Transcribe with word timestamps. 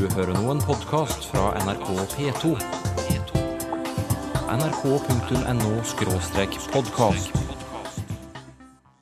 Du 0.00 0.08
hører 0.16 0.32
nå 0.32 0.48
en 0.48 0.62
podkast 0.64 1.26
fra 1.28 1.52
NRK 1.60 1.92
P2. 2.14 2.56
nrk.no-podkast. 4.48 7.28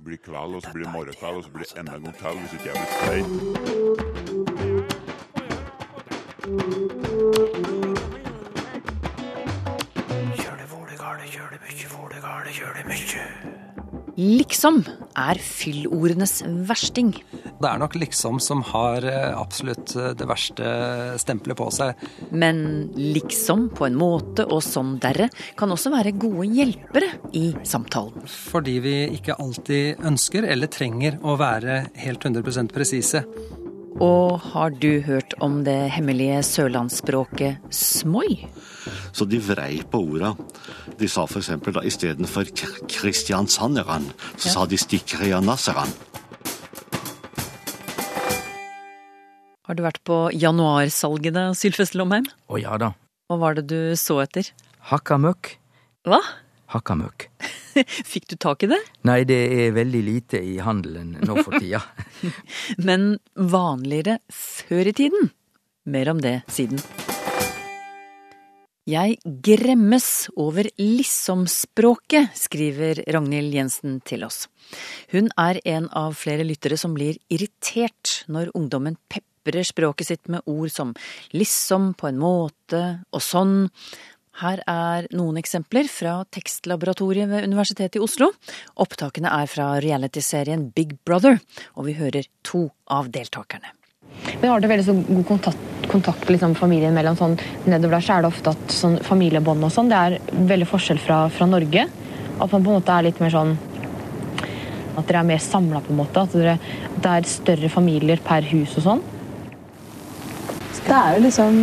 blir 0.02 0.18
kveld, 0.24 0.54
og 0.58 0.62
så 0.64 0.70
blir 0.74 0.88
morgenkveld, 0.90 1.36
og 1.38 1.44
så 1.44 1.50
blir 1.54 1.66
enda 1.78 1.94
en 1.94 2.02
gang 2.02 2.16
til 2.18 2.34
hvis 2.40 2.52
ikke 2.56 2.66
jeg 2.66 2.74
blir 2.80 2.90
stein. 2.98 3.26
Liksom 14.18 14.82
er 15.14 15.38
fyllordenes 15.38 16.42
versting. 16.66 17.14
Det 17.58 17.66
er 17.66 17.80
nok 17.82 17.96
liksom 17.98 18.38
som 18.42 18.62
har 18.70 19.02
eh, 19.08 19.32
absolutt 19.34 19.94
eh, 19.98 20.12
det 20.18 20.26
verste 20.30 20.68
stempelet 21.18 21.58
på 21.58 21.68
seg. 21.74 21.98
Men 22.30 22.60
liksom, 22.94 23.68
på 23.74 23.88
en 23.88 23.98
måte 23.98 24.46
og 24.46 24.62
sånn 24.62 24.96
derre, 25.02 25.26
kan 25.58 25.74
også 25.74 25.92
være 25.94 26.14
gode 26.14 26.46
hjelpere 26.54 27.10
i 27.38 27.50
samtalen. 27.66 28.28
Fordi 28.30 28.78
vi 28.84 28.96
ikke 29.18 29.38
alltid 29.42 30.04
ønsker 30.06 30.46
eller 30.46 30.70
trenger 30.70 31.18
å 31.26 31.34
være 31.40 31.88
helt 31.98 32.28
100% 32.28 32.74
presise. 32.74 33.24
Og 33.98 34.38
har 34.52 34.70
du 34.78 35.00
hørt 35.02 35.34
om 35.42 35.64
det 35.66 35.88
hemmelige 35.96 36.38
sørlandsspråket 36.46 37.64
smoi? 37.74 38.46
Så 39.10 39.26
de 39.26 39.40
vrei 39.42 39.80
på 39.82 40.04
orda. 40.12 40.36
De 40.98 41.08
sa 41.10 41.24
f.eks. 41.26 41.50
da 41.74 41.82
istedenfor 41.82 42.52
Kristiansanderan, 42.86 44.06
så 44.36 44.54
sa 44.54 44.66
de 44.70 44.78
Stikkrianasseran. 44.78 45.90
Har 49.68 49.76
du 49.76 49.82
vært 49.84 49.98
på 50.08 50.16
januarsalgene, 50.32 51.50
Sylfest 51.52 51.92
Lomheim? 51.92 52.24
Å 52.48 52.56
ja 52.56 52.78
da. 52.80 52.94
Hva 53.28 53.36
var 53.36 53.58
det 53.58 53.66
du 53.68 53.92
så 54.00 54.14
etter? 54.22 54.46
Hakkamøkk. 54.88 55.50
Hva? 56.08 56.22
Hakkamøkk. 56.72 57.26
Fikk 58.14 58.30
du 58.32 58.38
tak 58.40 58.64
i 58.64 58.70
det? 58.72 58.78
Nei, 59.04 59.18
det 59.28 59.36
er 59.36 59.76
veldig 59.76 60.00
lite 60.06 60.40
i 60.40 60.56
handelen 60.64 61.18
nå 61.20 61.36
for 61.42 61.60
tida. 61.60 61.82
Men 62.88 63.18
vanligere 63.36 64.22
før 64.32 64.88
i 64.88 64.96
tiden? 64.96 65.28
Mer 65.84 66.14
om 66.16 66.24
det 66.24 66.38
siden. 66.48 66.80
Jeg 68.88 69.20
gremmes 69.44 70.30
over 70.40 70.64
liksom-språket, 70.80 72.32
skriver 72.40 73.04
Ragnhild 73.04 73.52
Jensen 73.52 74.00
til 74.00 74.24
oss. 74.24 74.46
Hun 75.12 75.28
er 75.36 75.60
en 75.68 75.92
av 75.92 76.16
flere 76.16 76.48
lyttere 76.48 76.80
som 76.80 76.96
blir 76.96 77.20
irritert 77.28 78.22
når 78.32 78.54
ungdommen 78.56 78.96
peprer 79.48 79.64
språket 79.64 80.06
sitt 80.06 80.28
med 80.28 80.44
ord 80.46 80.70
som 80.70 80.94
liksom, 81.32 81.94
på 81.94 82.08
en 82.08 82.20
måte 82.20 82.82
og 83.12 83.22
sånn. 83.22 83.70
Her 84.38 84.60
er 84.70 85.08
noen 85.16 85.40
eksempler 85.40 85.88
fra 85.90 86.20
Tekstlaboratoriet 86.30 87.28
ved 87.30 87.48
Universitetet 87.48 87.98
i 87.98 88.02
Oslo. 88.04 88.30
Opptakene 88.78 89.32
er 89.34 89.48
fra 89.50 89.80
realityserien 89.82 90.68
Big 90.76 90.94
Brother, 91.04 91.40
og 91.74 91.88
vi 91.88 91.96
hører 91.98 92.28
to 92.46 92.68
av 92.86 93.10
deltakerne. 93.10 93.72
Vi 94.38 94.46
har 94.46 94.60
det 94.60 94.70
veldig 94.70 94.86
så 94.86 94.94
god 95.08 95.26
kontakt, 95.26 95.90
kontakt 95.90 96.30
liksom, 96.30 96.54
familien 96.58 96.94
mellom. 96.94 97.18
Sånn, 97.18 97.36
nedover 97.66 97.98
der 97.98 98.06
så 98.06 98.14
er 98.14 98.22
det 98.22 98.30
ofte 98.30 98.54
at 98.54 98.74
sånn, 98.74 99.00
familiebånd 99.02 99.64
og 99.64 99.74
sånn, 99.74 99.90
det 99.90 99.98
er 99.98 100.18
veldig 100.52 100.70
forskjell 100.70 101.02
fra, 101.02 101.24
fra 101.34 101.48
Norge. 101.50 101.88
At 102.38 102.52
man 102.52 102.62
på 102.62 102.70
en 102.70 102.78
måte 102.78 102.94
er 102.94 103.08
litt 103.08 103.18
mer 103.18 103.34
sånn 103.34 103.56
At 104.98 105.06
dere 105.08 105.20
er 105.20 105.26
mer 105.26 105.42
samla, 105.42 105.80
på 105.82 105.92
en 105.94 105.98
måte. 105.98 106.22
At 106.22 106.34
dere, 106.34 106.58
det 106.98 107.10
er 107.10 107.30
større 107.30 107.70
familier 107.70 108.22
per 108.22 108.46
hus 108.50 108.78
og 108.78 108.86
sånn. 108.86 109.06
Det 110.88 110.96
er 110.96 111.16
jo 111.16 111.22
liksom 111.26 111.56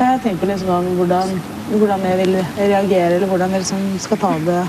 Jeg 0.00 0.20
tenker 0.24 0.50
liksom 0.50 0.70
om 0.74 0.86
hvordan, 0.98 1.34
hvordan 1.70 2.06
jeg 2.08 2.22
vil 2.24 2.38
reagere, 2.58 3.16
eller 3.16 3.30
hvordan 3.30 3.52
jeg 3.54 3.62
liksom 3.64 3.84
skal 4.02 4.18
ta 4.18 4.36
det 4.46 4.62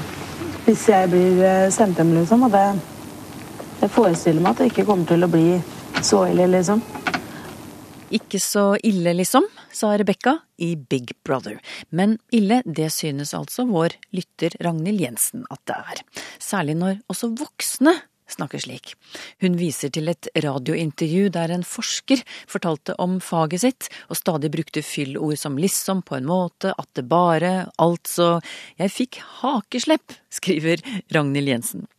hvis 0.61 0.83
jeg 0.91 1.09
blir 1.09 1.39
eh, 1.41 1.69
sendt 1.73 1.97
hjem, 1.97 2.13
liksom. 2.19 2.45
Og 2.45 2.53
det 2.53 2.65
Jeg 3.81 3.89
forestiller 3.89 4.43
meg 4.43 4.51
at 4.51 4.59
det 4.61 4.67
ikke 4.69 4.85
kommer 4.85 5.07
til 5.09 5.25
å 5.25 5.29
bli 5.31 5.55
så 6.05 6.19
ille, 6.29 6.45
liksom. 6.53 6.83
Ikke 8.13 8.37
så 8.43 8.75
ille, 8.85 9.15
liksom, 9.17 9.47
sa 9.73 9.95
Rebekka 9.97 10.35
i 10.61 10.75
Big 10.75 11.15
Brother. 11.25 11.57
Men 11.89 12.19
ille, 12.29 12.59
det 12.65 12.91
synes 12.93 13.33
altså 13.33 13.65
vår 13.65 13.95
lytter 14.13 14.53
Ragnhild 14.61 15.01
Jensen 15.01 15.47
at 15.49 15.63
det 15.65 15.79
er. 15.79 16.03
Særlig 16.37 16.75
når 16.77 16.99
også 17.09 17.31
voksne 17.39 17.95
snakker 18.35 18.61
slik. 18.63 18.93
Hun 19.43 19.57
viser 19.59 19.91
til 19.93 20.11
et 20.11 20.29
radiointervju 20.43 21.29
der 21.33 21.53
en 21.53 21.65
forsker 21.67 22.23
fortalte 22.49 22.95
om 23.01 23.19
faget 23.23 23.63
sitt, 23.63 23.89
og 24.09 24.19
stadig 24.19 24.51
brukte 24.53 24.85
fyllord 24.85 25.39
som 25.39 25.59
liksom, 25.59 26.03
på 26.07 26.17
en 26.19 26.29
måte, 26.29 26.75
at 26.77 26.89
det 26.97 27.07
bare, 27.11 27.67
altså… 27.81 28.39
Jeg 28.79 28.93
fikk 28.93 29.21
hakeslepp, 29.41 30.15
skriver 30.33 30.81
Ragnhild 31.13 31.51
Jensen. 31.51 31.89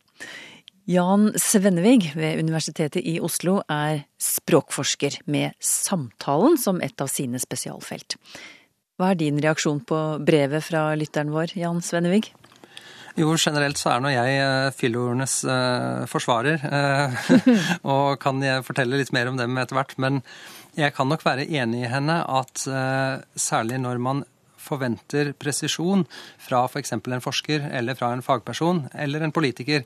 Jan 0.89 1.29
Svennevig 1.39 2.11
ved 2.15 2.41
Universitetet 2.43 3.05
i 3.07 3.15
Oslo 3.23 3.61
er 3.71 4.01
språkforsker 4.19 5.21
med 5.31 5.55
samtalen 5.63 6.57
som 6.59 6.81
et 6.83 6.99
av 6.99 7.07
sine 7.07 7.39
spesialfelt. 7.39 8.17
Hva 8.99 9.13
er 9.13 9.21
din 9.21 9.39
reaksjon 9.41 9.79
på 9.87 9.99
brevet 10.21 10.65
fra 10.67 10.89
lytteren 10.99 11.31
vår, 11.33 11.55
Jan 11.57 11.79
Svennevig? 11.81 12.33
Jo, 13.13 13.35
generelt 13.37 13.77
så 13.77 13.91
er 13.91 14.01
nå 14.01 14.09
jeg 14.09 14.37
eh, 14.41 14.71
fyllordenes 14.73 15.35
eh, 15.45 16.03
forsvarer, 16.09 16.63
eh, 16.65 17.17
og 17.93 18.17
kan 18.21 18.41
jeg 18.41 18.65
fortelle 18.65 18.97
litt 18.97 19.13
mer 19.13 19.29
om 19.29 19.37
dem 19.37 19.59
etter 19.61 19.77
hvert. 19.77 19.93
Men 20.01 20.23
jeg 20.73 20.95
kan 20.97 21.11
nok 21.11 21.21
være 21.25 21.45
enig 21.45 21.83
i 21.83 21.91
henne 21.91 22.23
at 22.25 22.65
eh, 22.65 23.21
særlig 23.37 23.77
når 23.83 24.01
man 24.01 24.23
forventer 24.63 25.33
presisjon 25.37 26.07
fra 26.41 26.63
f.eks. 26.65 26.95
For 26.95 27.13
en 27.13 27.23
forsker 27.23 27.69
eller 27.69 27.99
fra 27.99 28.13
en 28.15 28.25
fagperson 28.25 28.87
eller 28.97 29.21
en 29.21 29.35
politiker, 29.35 29.85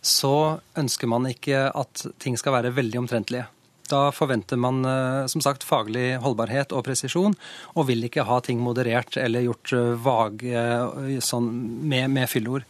så 0.00 0.62
ønsker 0.78 1.10
man 1.10 1.28
ikke 1.28 1.66
at 1.68 2.06
ting 2.22 2.38
skal 2.40 2.56
være 2.56 2.72
veldig 2.78 3.04
omtrentlige. 3.04 3.50
Da 3.90 4.02
forventer 4.14 4.60
man 4.60 4.84
eh, 4.86 5.26
som 5.30 5.42
sagt 5.44 5.66
faglig 5.66 6.16
holdbarhet 6.22 6.72
og 6.72 6.84
presisjon, 6.86 7.34
og 7.74 7.88
vil 7.88 8.06
ikke 8.06 8.26
ha 8.28 8.38
ting 8.44 8.62
moderert 8.62 9.18
eller 9.20 9.46
gjort 9.46 9.74
eh, 9.76 9.90
vage 10.04 10.54
eh, 10.54 11.18
sånn, 11.24 11.50
med, 11.88 12.10
med 12.14 12.30
fyllord. 12.30 12.68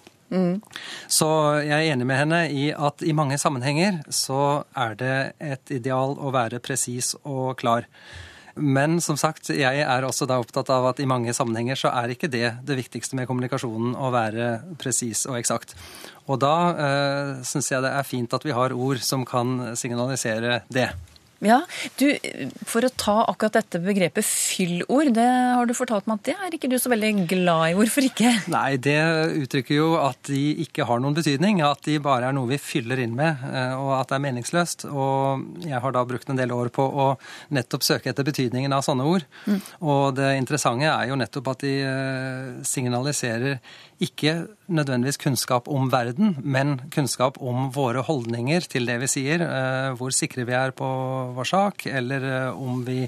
Så 1.13 1.29
jeg 1.61 1.77
er 1.77 1.93
enig 1.93 2.07
med 2.09 2.17
henne 2.23 2.39
i 2.49 2.71
at 2.73 3.03
i 3.05 3.13
mange 3.13 3.37
sammenhenger 3.37 3.99
så 4.09 4.65
er 4.73 4.95
det 4.97 5.17
et 5.45 5.75
ideal 5.77 6.17
å 6.17 6.33
være 6.33 6.63
presis 6.65 7.13
og 7.21 7.59
klar. 7.61 7.85
Men 8.55 8.99
som 9.01 9.17
sagt, 9.17 9.49
jeg 9.55 9.85
er 9.85 10.05
også 10.05 10.27
da 10.29 10.37
opptatt 10.43 10.69
av 10.73 10.91
at 10.91 11.01
i 11.01 11.09
mange 11.09 11.33
sammenhenger 11.37 11.79
så 11.79 11.93
er 12.03 12.13
ikke 12.13 12.31
det 12.33 12.49
det 12.67 12.77
viktigste 12.79 13.17
med 13.17 13.29
kommunikasjonen 13.31 13.95
å 13.97 14.11
være 14.13 14.51
presis 14.81 15.25
og 15.31 15.39
eksakt. 15.41 15.77
Og 16.29 16.41
da 16.43 16.57
eh, 16.73 17.31
syns 17.47 17.73
jeg 17.73 17.85
det 17.85 17.95
er 17.97 18.07
fint 18.09 18.37
at 18.37 18.45
vi 18.47 18.55
har 18.57 18.77
ord 18.77 19.01
som 19.03 19.25
kan 19.29 19.73
signalisere 19.79 20.63
det. 20.73 20.91
Ja, 21.43 21.59
du, 21.99 22.07
For 22.69 22.87
å 22.87 22.91
ta 22.95 23.17
akkurat 23.27 23.57
dette 23.59 23.81
begrepet 23.83 24.23
fyllord, 24.27 25.11
det 25.17 25.27
har 25.27 25.67
du 25.67 25.75
fortalt 25.75 26.07
meg 26.07 26.21
at 26.21 26.29
det 26.31 26.35
er 26.39 26.55
ikke 26.57 26.71
du 26.71 26.77
så 26.79 26.93
veldig 26.93 27.11
glad 27.31 27.73
i. 27.73 27.75
Hvorfor 27.79 28.07
ikke? 28.07 28.31
Nei, 28.53 28.77
det 28.83 28.99
uttrykker 29.43 29.75
jo 29.75 29.89
at 29.99 30.21
de 30.31 30.43
ikke 30.63 30.87
har 30.87 31.03
noen 31.03 31.17
betydning. 31.19 31.63
At 31.67 31.83
de 31.89 31.99
bare 32.03 32.31
er 32.31 32.37
noe 32.37 32.51
vi 32.53 32.61
fyller 32.63 33.03
inn 33.03 33.17
med, 33.19 33.43
eh, 33.51 33.75
og 33.75 33.95
at 33.99 34.13
det 34.13 34.19
er 34.21 34.25
meningsløst. 34.29 34.87
Og 34.91 35.67
jeg 35.67 35.83
har 35.83 35.97
da 35.97 36.05
brukt 36.07 36.31
en 36.31 36.39
del 36.39 36.55
år 36.55 36.71
på 36.75 36.87
å 36.87 37.09
nettopp 37.55 37.87
søke 37.87 38.13
etter 38.13 38.27
betydningen 38.29 38.73
av 38.73 38.87
sånne 38.87 39.07
ord. 39.09 39.27
Og 39.83 40.15
det 40.19 40.37
interessante 40.39 40.87
er 40.93 41.11
jo 41.11 41.19
nettopp 41.19 41.53
at 41.57 41.67
de 41.67 41.75
eh, 41.83 42.53
signaliserer 42.67 43.59
ikke 44.03 44.33
nødvendigvis 44.73 45.21
kunnskap 45.23 45.69
om 45.71 45.87
verden, 45.93 46.33
men 46.43 46.79
kunnskap 46.91 47.37
om 47.39 47.69
våre 47.75 48.03
holdninger 48.03 48.65
til 48.73 48.89
det 48.89 48.97
vi 49.05 49.11
sier. 49.11 49.45
eh, 49.47 49.91
Hvor 49.99 50.11
sikre 50.15 50.47
vi 50.49 50.57
er 50.59 50.73
på 50.75 50.89
vår 51.37 51.51
sak, 51.53 51.87
eller 51.87 52.29
eh, 52.29 52.63
om 52.63 52.85
vi 52.87 53.07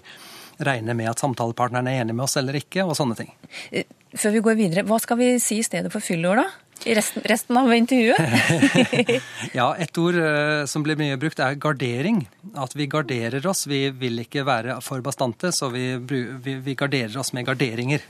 regner 0.65 0.95
med 0.95 1.11
at 1.11 1.23
samtalepartneren 1.23 1.89
er 1.91 2.03
enig 2.03 2.15
med 2.15 2.27
oss 2.29 2.37
eller 2.39 2.59
ikke, 2.61 2.85
og 2.87 2.97
sånne 2.99 3.19
ting. 3.19 3.33
Eh, 3.71 3.89
Før 4.15 4.37
vi 4.37 4.45
går 4.47 4.61
videre, 4.61 4.85
hva 4.87 5.01
skal 5.03 5.19
vi 5.19 5.33
si 5.43 5.59
i 5.59 5.67
stedet 5.67 5.91
for 5.91 6.05
fyllord, 6.05 6.39
da? 6.45 6.47
I 6.85 6.95
resten, 6.95 7.23
resten 7.25 7.57
av 7.57 7.71
intervjuet? 7.75 8.19
Ja, 9.59 9.69
et 9.79 9.99
ord 9.99 10.19
eh, 10.19 10.65
som 10.71 10.85
blir 10.85 10.99
mye 11.01 11.17
brukt, 11.21 11.41
er 11.41 11.57
gardering. 11.59 12.25
At 12.61 12.75
vi 12.77 12.87
garderer 12.91 13.47
oss. 13.51 13.65
Vi 13.71 13.89
vil 13.95 14.21
ikke 14.23 14.45
være 14.47 14.77
for 14.85 15.03
bastante, 15.05 15.51
så 15.55 15.71
vi, 15.73 15.95
vi, 15.97 16.57
vi 16.63 16.77
garderer 16.79 17.17
oss 17.19 17.33
med 17.35 17.47
garderinger. 17.49 18.05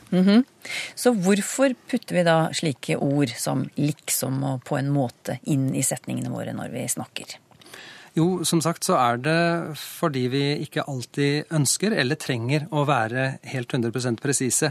Så 0.96 1.14
hvorfor 1.14 1.76
putter 1.90 2.19
vi 2.19 2.26
da 2.26 2.38
slike 2.56 2.99
ord 2.99 3.32
som 3.38 3.67
liksom 3.76 4.43
og 4.49 4.64
på 4.67 4.81
en 4.81 4.90
måte 4.93 5.38
inn 5.52 5.70
i 5.76 5.84
setningene 5.84 6.32
våre 6.32 6.56
når 6.56 6.72
vi 6.75 6.88
snakker? 6.90 7.38
Jo, 8.14 8.44
som 8.46 8.61
sagt 8.62 8.87
så 8.87 8.94
er 8.94 9.19
det 9.19 9.38
fordi 9.81 10.28
vi 10.31 10.43
ikke 10.62 10.84
alltid 10.87 11.50
ønsker 11.55 11.96
eller 11.99 12.19
trenger 12.20 12.69
å 12.70 12.84
være 12.87 13.40
helt 13.50 13.75
100% 13.75 14.22
presise. 14.22 14.70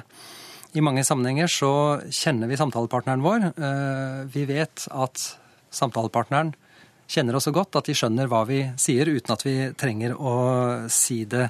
I 0.74 0.82
mange 0.82 1.04
sammenhenger 1.06 1.52
så 1.52 1.72
kjenner 2.08 2.48
vi 2.50 2.58
samtalepartneren 2.58 3.22
vår. 3.26 3.50
Eh, 3.52 4.24
Vi 4.34 4.46
vet 4.50 4.88
at 4.90 5.26
samtalepartneren 5.74 6.54
kjenner 7.12 7.36
oss 7.36 7.46
så 7.50 7.54
godt 7.54 7.76
at 7.76 7.86
de 7.86 7.94
skjønner 7.94 8.32
hva 8.32 8.46
vi 8.48 8.64
sier, 8.80 9.12
uten 9.12 9.36
at 9.36 9.44
vi 9.46 9.56
trenger 9.78 10.16
å 10.16 10.90
si 10.90 11.26
det 11.30 11.50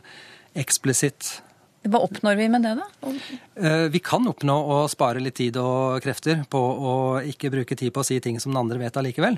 eksplisitt. 0.57 1.41
Hva 1.83 2.01
oppnår 2.03 2.35
vi 2.39 2.49
med 2.49 2.65
det, 2.65 2.73
da? 2.79 3.13
Eh, 3.55 3.87
Vi 3.93 3.99
kan 3.99 4.25
oppnå 4.27 4.57
å 4.75 4.89
spare 4.89 5.21
litt 5.21 5.35
tid 5.35 5.57
og 5.61 6.01
krefter 6.01 6.43
på 6.49 6.59
å 6.59 7.21
ikke 7.21 7.51
bruke 7.53 7.77
tid 7.77 7.93
på 7.93 8.01
å 8.01 8.07
si 8.07 8.19
ting 8.19 8.39
som 8.39 8.51
den 8.51 8.65
andre 8.65 8.79
vet 8.81 8.97
allikevel. 8.97 9.37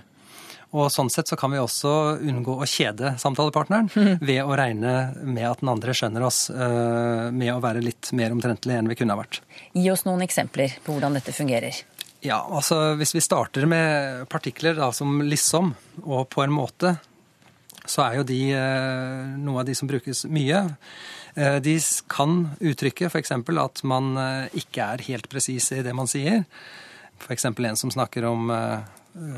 Og 0.75 0.89
sånn 0.91 1.09
sett 1.13 1.29
så 1.31 1.37
kan 1.39 1.53
vi 1.53 1.59
også 1.61 1.89
unngå 2.19 2.57
å 2.59 2.65
kjede 2.67 3.13
samtalepartneren 3.21 3.87
ved 4.19 4.41
å 4.43 4.55
regne 4.59 4.95
med 5.23 5.45
at 5.47 5.61
den 5.63 5.71
andre 5.71 5.93
skjønner 5.95 6.25
oss, 6.27 6.49
eh, 6.51 7.29
med 7.31 7.53
å 7.53 7.61
være 7.63 7.83
litt 7.85 8.11
mer 8.17 8.35
omtrentlig 8.35 8.75
enn 8.75 8.89
vi 8.91 8.97
kunne 8.99 9.15
ha 9.15 9.21
vært. 9.21 9.39
Gi 9.71 9.85
oss 9.93 10.03
noen 10.07 10.25
eksempler 10.25 10.75
på 10.83 10.95
hvordan 10.97 11.15
dette 11.15 11.35
fungerer. 11.35 11.79
Ja, 12.25 12.41
altså 12.43 12.95
hvis 12.99 13.13
vi 13.15 13.23
starter 13.23 13.67
med 13.69 14.25
partikler 14.31 14.75
da, 14.75 14.89
som 14.95 15.21
liksom 15.23 15.71
og 16.03 16.25
på 16.33 16.43
en 16.43 16.55
måte, 16.55 16.97
så 17.85 18.07
er 18.09 18.19
jo 18.19 18.27
de 18.27 18.41
eh, 18.57 19.31
noe 19.39 19.61
av 19.61 19.69
de 19.69 19.77
som 19.77 19.87
brukes 19.87 20.25
mye. 20.27 20.65
Eh, 21.37 21.61
De 21.63 21.77
kan 22.11 22.49
uttrykke 22.59 23.07
f.eks. 23.13 23.31
at 23.37 23.85
man 23.87 24.11
ikke 24.51 24.91
er 24.91 25.07
helt 25.07 25.31
presis 25.31 25.71
i 25.71 25.85
det 25.85 25.95
man 25.95 26.11
sier. 26.11 26.43
F.eks. 27.21 27.47
en 27.47 27.79
som 27.79 27.93
snakker 27.93 28.27
om 28.27 28.51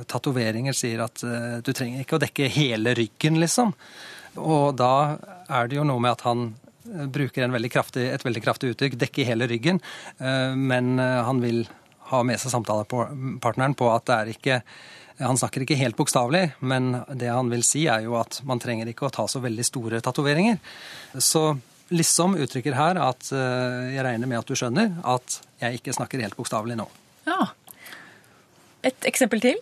tatoveringer, 0.10 0.76
sier 0.76 1.04
at 1.06 1.24
eh, 1.26 1.58
du 1.64 1.74
trenger 1.74 2.04
ikke 2.04 2.18
å 2.18 2.24
dekke 2.24 2.50
hele 2.54 2.96
ryggen, 2.98 3.40
liksom. 3.42 3.74
Og 4.38 4.76
da 4.78 5.18
er 5.50 5.70
det 5.70 5.80
jo 5.80 5.88
noe 5.88 6.02
med 6.04 6.16
at 6.16 6.26
han 6.28 6.50
eh, 6.50 7.08
bruker 7.14 7.54
veldig 7.54 7.72
kraftig, 7.74 8.08
et 8.12 8.26
veldig 8.26 8.44
kraftig 8.46 8.74
uttrykk, 8.74 9.00
dekke 9.06 9.28
hele 9.28 9.50
ryggen, 9.50 9.82
eh, 10.18 10.54
men 10.58 10.98
eh, 11.02 11.24
han 11.28 11.42
vil 11.44 11.66
ha 12.12 12.22
med 12.24 12.40
seg 12.40 12.54
samtalepartneren 12.54 13.76
på 13.78 13.90
at 13.92 14.08
det 14.08 14.18
er 14.18 14.32
ikke 14.36 14.62
han 15.18 15.38
snakker 15.38 15.64
ikke 15.64 15.80
helt 15.80 15.98
bokstavelig, 15.98 16.52
men 16.62 16.92
det 17.18 17.32
han 17.34 17.50
vil 17.50 17.64
si 17.66 17.88
er 17.90 18.04
jo 18.06 18.14
at 18.20 18.38
man 18.46 18.62
trenger 18.62 18.92
ikke 18.92 19.08
å 19.08 19.14
ta 19.14 19.26
så 19.26 19.42
veldig 19.42 19.66
store 19.66 20.02
tatoveringer. 20.06 20.60
Så 21.18 21.56
liksom 21.90 22.36
uttrykker 22.38 22.76
her 22.78 23.00
at 23.02 23.32
eh, 23.34 23.96
jeg 23.96 24.06
regner 24.06 24.30
med 24.30 24.42
at 24.42 24.50
du 24.50 24.58
skjønner 24.58 25.00
at 25.08 25.40
jeg 25.62 25.80
ikke 25.80 25.96
snakker 25.98 26.22
helt 26.22 26.38
bokstavelig 26.38 26.78
nå. 26.78 26.86
Ja. 27.28 27.48
Et 28.88 29.10
eksempel 29.10 29.44
til? 29.44 29.60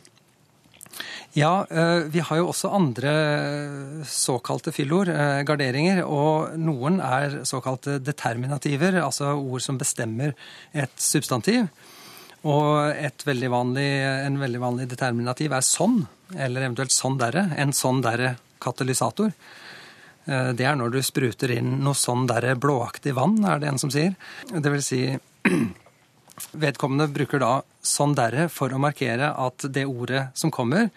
Ja, 1.36 1.66
eh, 1.68 2.06
vi 2.14 2.22
har 2.24 2.40
jo 2.40 2.48
også 2.48 2.70
andre 2.72 3.12
såkalte 4.08 4.72
fyllord, 4.72 5.10
eh, 5.12 5.42
garderinger, 5.44 6.06
og 6.08 6.54
noen 6.56 7.02
er 7.04 7.42
såkalte 7.44 7.98
determinativer, 8.00 9.02
altså 9.04 9.34
ord 9.36 9.62
som 9.66 9.78
bestemmer 9.82 10.32
et 10.74 10.96
substantiv. 10.96 11.68
Og 12.46 12.94
et 12.94 13.26
veldig 13.26 13.50
vanlig, 13.52 13.90
en 14.06 14.40
veldig 14.40 14.62
vanlig 14.62 14.88
determinativ 14.88 15.52
er 15.52 15.66
sånn, 15.66 16.06
eller 16.38 16.70
eventuelt 16.70 16.94
sånn 16.94 17.18
derre. 17.20 17.50
En 17.58 17.74
sånn 17.74 18.04
derre 18.06 18.38
katalysator. 18.62 19.34
Eh, 20.28 20.54
Det 20.54 20.66
er 20.66 20.76
når 20.76 20.92
du 20.92 21.02
spruter 21.02 21.52
inn 21.52 21.84
noe 21.84 21.94
sånn 21.94 22.28
derre 22.28 22.56
blåaktig 22.56 23.14
vann, 23.14 23.44
er 23.44 23.60
det 23.60 23.68
en 23.68 23.78
som 23.78 23.90
sier. 23.90 24.16
Det 24.52 24.72
vil 24.72 24.82
si 24.82 25.20
Vedkommende 26.52 27.08
bruker 27.14 27.40
da 27.40 27.52
sånn 27.86 28.16
derre 28.18 28.50
for 28.52 28.74
å 28.74 28.82
markere 28.82 29.32
at 29.40 29.68
det 29.72 29.86
ordet 29.88 30.28
som 30.36 30.52
kommer, 30.52 30.90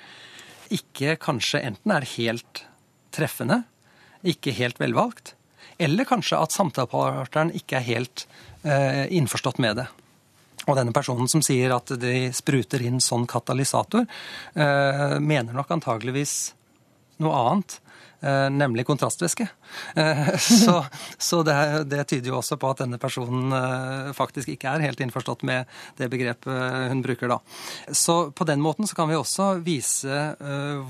ikke 0.75 1.17
kanskje 1.23 1.63
enten 1.71 1.95
er 1.95 2.07
helt 2.17 2.65
treffende, 3.15 3.63
ikke 4.27 4.53
helt 4.57 4.81
velvalgt, 4.83 5.35
eller 5.79 6.09
kanskje 6.09 6.41
at 6.43 6.55
samtalepartneren 6.55 7.55
ikke 7.57 7.79
er 7.79 7.87
helt 7.87 8.27
eh, 8.67 9.07
innforstått 9.15 9.61
med 9.63 9.79
det. 9.79 9.87
Og 10.69 10.77
denne 10.77 10.93
personen 10.93 11.31
som 11.31 11.43
sier 11.45 11.73
at 11.73 11.95
de 12.03 12.29
spruter 12.37 12.83
inn 12.85 12.99
sånn 13.01 13.25
katalysator, 13.31 14.05
eh, 14.59 15.19
mener 15.23 15.55
nok 15.57 15.71
antageligvis 15.79 16.35
noe 17.23 17.35
annet, 17.35 17.77
eh, 18.21 18.47
nemlig 18.51 18.85
kontrastvæske. 18.87 19.49
Eh, 19.97 20.37
så 20.65 20.85
så 21.19 21.43
det, 21.43 21.57
det 21.91 22.05
tyder 22.09 22.33
jo 22.33 22.39
også 22.39 22.59
på 22.61 22.71
at 22.73 22.83
denne 22.83 22.99
personen 23.01 23.55
eh, 23.55 24.11
faktisk 24.17 24.53
ikke 24.55 24.73
er 24.73 24.85
helt 24.87 25.01
innforstått 25.03 25.45
med 25.49 25.69
det 25.99 26.11
begrepet 26.13 26.93
hun 26.93 27.03
bruker 27.05 27.33
da. 27.33 27.39
Så 27.91 28.31
på 28.31 28.47
den 28.49 28.63
måten 28.65 28.89
så 28.89 28.99
kan 28.99 29.11
vi 29.11 29.19
også 29.19 29.51
vise 29.65 30.21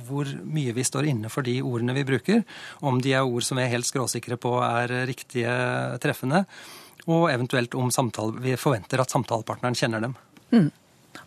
hvor 0.08 0.28
mye 0.44 0.75
vi 0.76 0.84
står 0.84 1.08
inne 1.10 1.30
for 1.32 1.46
de 1.46 1.58
ordene 1.64 1.96
vi 1.96 2.06
bruker, 2.08 2.42
om 2.84 3.00
de 3.02 3.14
er 3.16 3.26
ord 3.26 3.46
som 3.46 3.58
vi 3.58 3.64
er 3.64 3.72
helt 3.72 3.88
skråsikre 3.88 4.38
på 4.40 4.58
er 4.64 4.92
riktige 5.08 5.54
treffende, 6.02 6.44
og 7.08 7.30
eventuelt 7.32 7.75
om 7.78 7.90
samtale, 7.94 8.36
vi 8.44 8.56
forventer 8.60 9.00
at 9.00 9.12
samtalepartneren 9.14 9.76
kjenner 9.78 10.04
dem. 10.04 10.16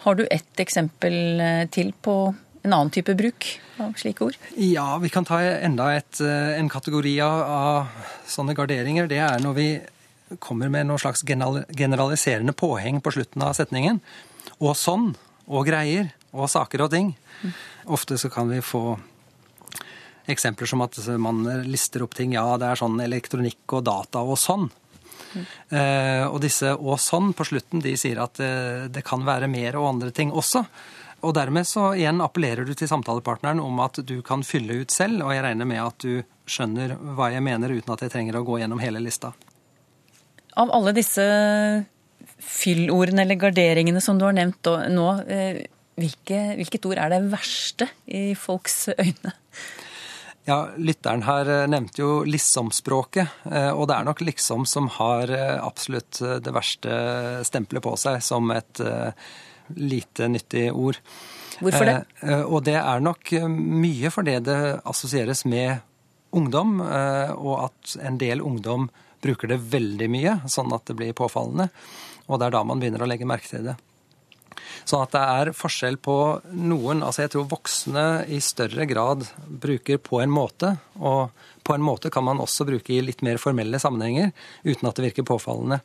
Har 0.05 0.15
du 0.15 0.27
ett 0.29 0.61
eksempel 0.61 1.41
til 1.73 1.91
på 2.05 2.15
en 2.61 2.73
annen 2.73 2.91
type 2.93 3.15
bruk 3.17 3.47
av 3.81 3.93
slike 3.97 4.25
ord? 4.25 4.37
Ja, 4.55 4.97
vi 5.01 5.09
kan 5.09 5.25
ta 5.25 5.41
enda 5.41 5.91
et, 5.95 6.21
eh, 6.21 6.59
en 6.59 6.69
kategori 6.69 7.19
av, 7.21 7.87
sånne 8.27 8.55
garderinger. 8.55 9.07
Det 9.07 9.17
er 9.17 9.39
når 9.39 9.53
vi 9.53 9.81
kommer 10.39 10.69
med 10.69 10.87
noe 10.87 10.97
slags 10.97 11.23
generaliserende 11.23 12.53
påheng 12.53 13.01
på 13.01 13.11
slutten 13.11 13.41
av 13.43 13.53
setningen. 13.53 13.99
Og 14.59 14.75
sånn, 14.75 15.15
og 15.47 15.65
greier, 15.67 16.13
og 16.33 16.49
saker 16.49 16.81
og 16.85 16.91
ting. 16.91 17.15
Ofte 17.87 18.17
så 18.17 18.31
kan 18.31 18.47
vi 18.47 18.61
få 18.61 18.99
eksempler 20.27 20.67
som 20.67 20.81
at 20.81 20.95
man 21.19 21.43
lister 21.65 22.03
opp 22.03 22.13
ting. 22.13 22.33
Ja, 22.33 22.57
det 22.57 22.69
er 22.69 22.79
sånn 22.79 23.01
elektronikk 23.03 23.73
og 23.73 23.83
data 23.83 24.19
og 24.19 24.37
sånn. 24.37 24.69
Eh, 25.35 26.25
og 26.27 26.41
disse 26.43 26.73
'og 26.75 26.99
sånn' 26.99 27.33
på 27.33 27.45
slutten, 27.47 27.81
de 27.81 27.95
sier 27.97 28.19
at 28.21 28.39
eh, 28.39 28.87
det 28.87 29.03
kan 29.03 29.23
være 29.25 29.47
mer 29.47 29.77
og 29.79 29.95
andre 29.95 30.11
ting 30.11 30.31
også. 30.31 30.65
Og 31.21 31.35
dermed 31.37 31.67
så 31.69 31.91
igjen 31.93 32.21
appellerer 32.23 32.65
du 32.65 32.73
til 32.73 32.89
samtalepartneren 32.89 33.61
om 33.61 33.79
at 33.83 34.01
du 34.05 34.21
kan 34.25 34.43
fylle 34.43 34.81
ut 34.81 34.91
selv, 34.91 35.21
og 35.23 35.35
jeg 35.35 35.43
regner 35.45 35.69
med 35.69 35.81
at 35.83 35.97
du 36.01 36.23
skjønner 36.49 36.95
hva 37.15 37.29
jeg 37.31 37.45
mener 37.45 37.69
uten 37.69 37.93
at 37.93 38.01
jeg 38.01 38.11
trenger 38.11 38.39
å 38.39 38.45
gå 38.45 38.57
gjennom 38.61 38.81
hele 38.81 38.99
lista. 39.03 39.33
Av 40.57 40.71
alle 40.73 40.95
disse 40.97 41.23
fyllordene 42.41 43.21
eller 43.23 43.39
garderingene 43.39 44.01
som 44.01 44.17
du 44.17 44.25
har 44.25 44.33
nevnt 44.35 44.65
nå, 44.91 45.07
eh, 45.29 45.61
hvilke, 46.01 46.41
hvilket 46.57 46.89
ord 46.89 47.03
er 47.03 47.13
det 47.13 47.21
verste 47.31 47.87
i 48.09 48.31
folks 48.33 48.89
øyne? 48.97 49.35
Ja, 50.45 50.69
Lytteren 50.77 51.21
her 51.27 51.49
eh, 51.49 51.67
nevnte 51.69 52.01
jo 52.01 52.13
liksom-språket, 52.25 53.43
eh, 53.51 53.69
og 53.69 53.85
det 53.89 53.97
er 53.97 54.07
nok 54.07 54.23
liksom 54.25 54.65
som 54.69 54.87
har 54.97 55.29
eh, 55.29 55.57
absolutt 55.61 56.17
det 56.41 56.53
verste 56.55 56.95
stempelet 57.45 57.85
på 57.85 57.93
seg 57.99 58.23
som 58.25 58.49
et 58.55 58.81
lite 59.77 60.27
nyttig 60.27 60.65
ord. 60.73 60.97
Hvorfor 61.61 61.85
det? 61.85 61.99
Og 62.49 62.63
det 62.65 62.75
er 62.79 63.03
nok 63.05 63.29
mye 63.53 64.09
fordi 64.11 64.39
det 64.43 64.57
assosieres 64.89 65.45
med 65.45 65.77
ungdom, 66.35 66.79
og 66.81 67.53
at 67.67 67.93
en 68.01 68.17
del 68.19 68.41
ungdom 68.41 68.89
bruker 69.21 69.51
det 69.51 69.61
veldig 69.71 70.09
mye, 70.11 70.33
sånn 70.49 70.73
at 70.75 70.89
det 70.89 70.97
blir 70.97 71.15
påfallende. 71.15 71.69
Og 72.27 72.41
det 72.41 72.49
er 72.49 72.55
da 72.57 72.63
man 72.67 72.81
begynner 72.81 73.05
å 73.05 73.07
legge 73.07 73.29
merke 73.29 73.47
til 73.51 73.69
det. 73.69 73.77
Sånn 74.83 75.03
at 75.05 75.13
det 75.15 75.21
er 75.21 75.53
forskjell 75.55 75.97
på 76.01 76.15
noen 76.57 77.03
Altså 77.05 77.25
jeg 77.25 77.33
tror 77.33 77.49
voksne 77.51 78.05
i 78.31 78.39
større 78.43 78.85
grad 78.89 79.25
bruker 79.47 79.99
på 80.01 80.21
en 80.23 80.31
måte, 80.33 80.75
og 80.99 81.31
på 81.65 81.75
en 81.75 81.85
måte 81.85 82.11
kan 82.13 82.25
man 82.25 82.41
også 82.41 82.65
bruke 82.67 82.93
i 82.93 83.01
litt 83.03 83.21
mer 83.25 83.39
formelle 83.41 83.79
sammenhenger 83.81 84.31
uten 84.65 84.89
at 84.89 84.97
det 84.97 85.09
virker 85.09 85.27
påfallende. 85.27 85.81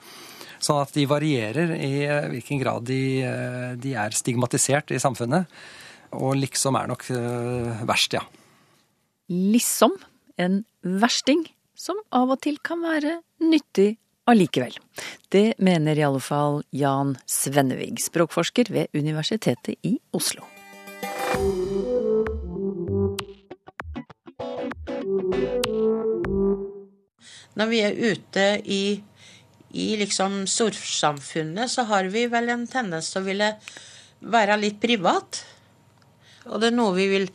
Sånn 0.63 0.81
at 0.81 0.95
de 0.97 1.05
varierer 1.09 1.75
i 1.77 1.93
eh, 2.07 2.29
hvilken 2.33 2.63
grad 2.63 2.87
de, 2.89 3.01
eh, 3.27 3.75
de 3.81 3.93
er 3.99 4.17
stigmatisert 4.17 4.95
i 4.95 5.01
samfunnet. 5.03 5.51
Og 6.17 6.37
liksom 6.39 6.79
er 6.79 6.89
nok 6.91 7.05
eh, 7.13 7.85
verst, 7.89 8.17
ja. 8.17 8.25
Liksom 9.29 9.97
en 10.41 10.63
versting 10.81 11.45
som 11.77 11.99
av 12.15 12.33
og 12.33 12.41
til 12.45 12.57
kan 12.65 12.81
være 12.85 13.19
nyttig 13.45 13.97
allikevel. 14.27 14.75
Det 15.29 15.55
mener 15.59 15.99
i 15.99 16.05
alle 16.07 16.21
fall 16.21 16.63
Jan 16.75 17.15
Svennevig, 17.27 18.01
språkforsker 18.03 18.71
ved 18.75 18.93
Universitetet 18.97 19.79
i 19.87 19.97
Oslo. 20.17 20.45
Når 27.57 27.69
vi 27.71 27.81
er 27.81 27.97
ute 27.97 28.47
i, 28.69 28.83
i 29.73 29.89
liksom 29.97 30.43
storsamfunnet, 30.51 31.73
så 31.73 31.87
har 31.89 32.11
vi 32.13 32.27
vel 32.29 32.51
en 32.53 32.67
tendens 32.69 33.13
til 33.13 33.23
å 33.23 33.29
ville 33.31 33.53
være 34.21 34.59
litt 34.61 34.81
privat. 34.83 35.41
Og 36.51 36.61
det 36.61 36.73
er 36.73 36.77
noe 36.77 36.97
vi 36.99 37.07
vil 37.15 37.31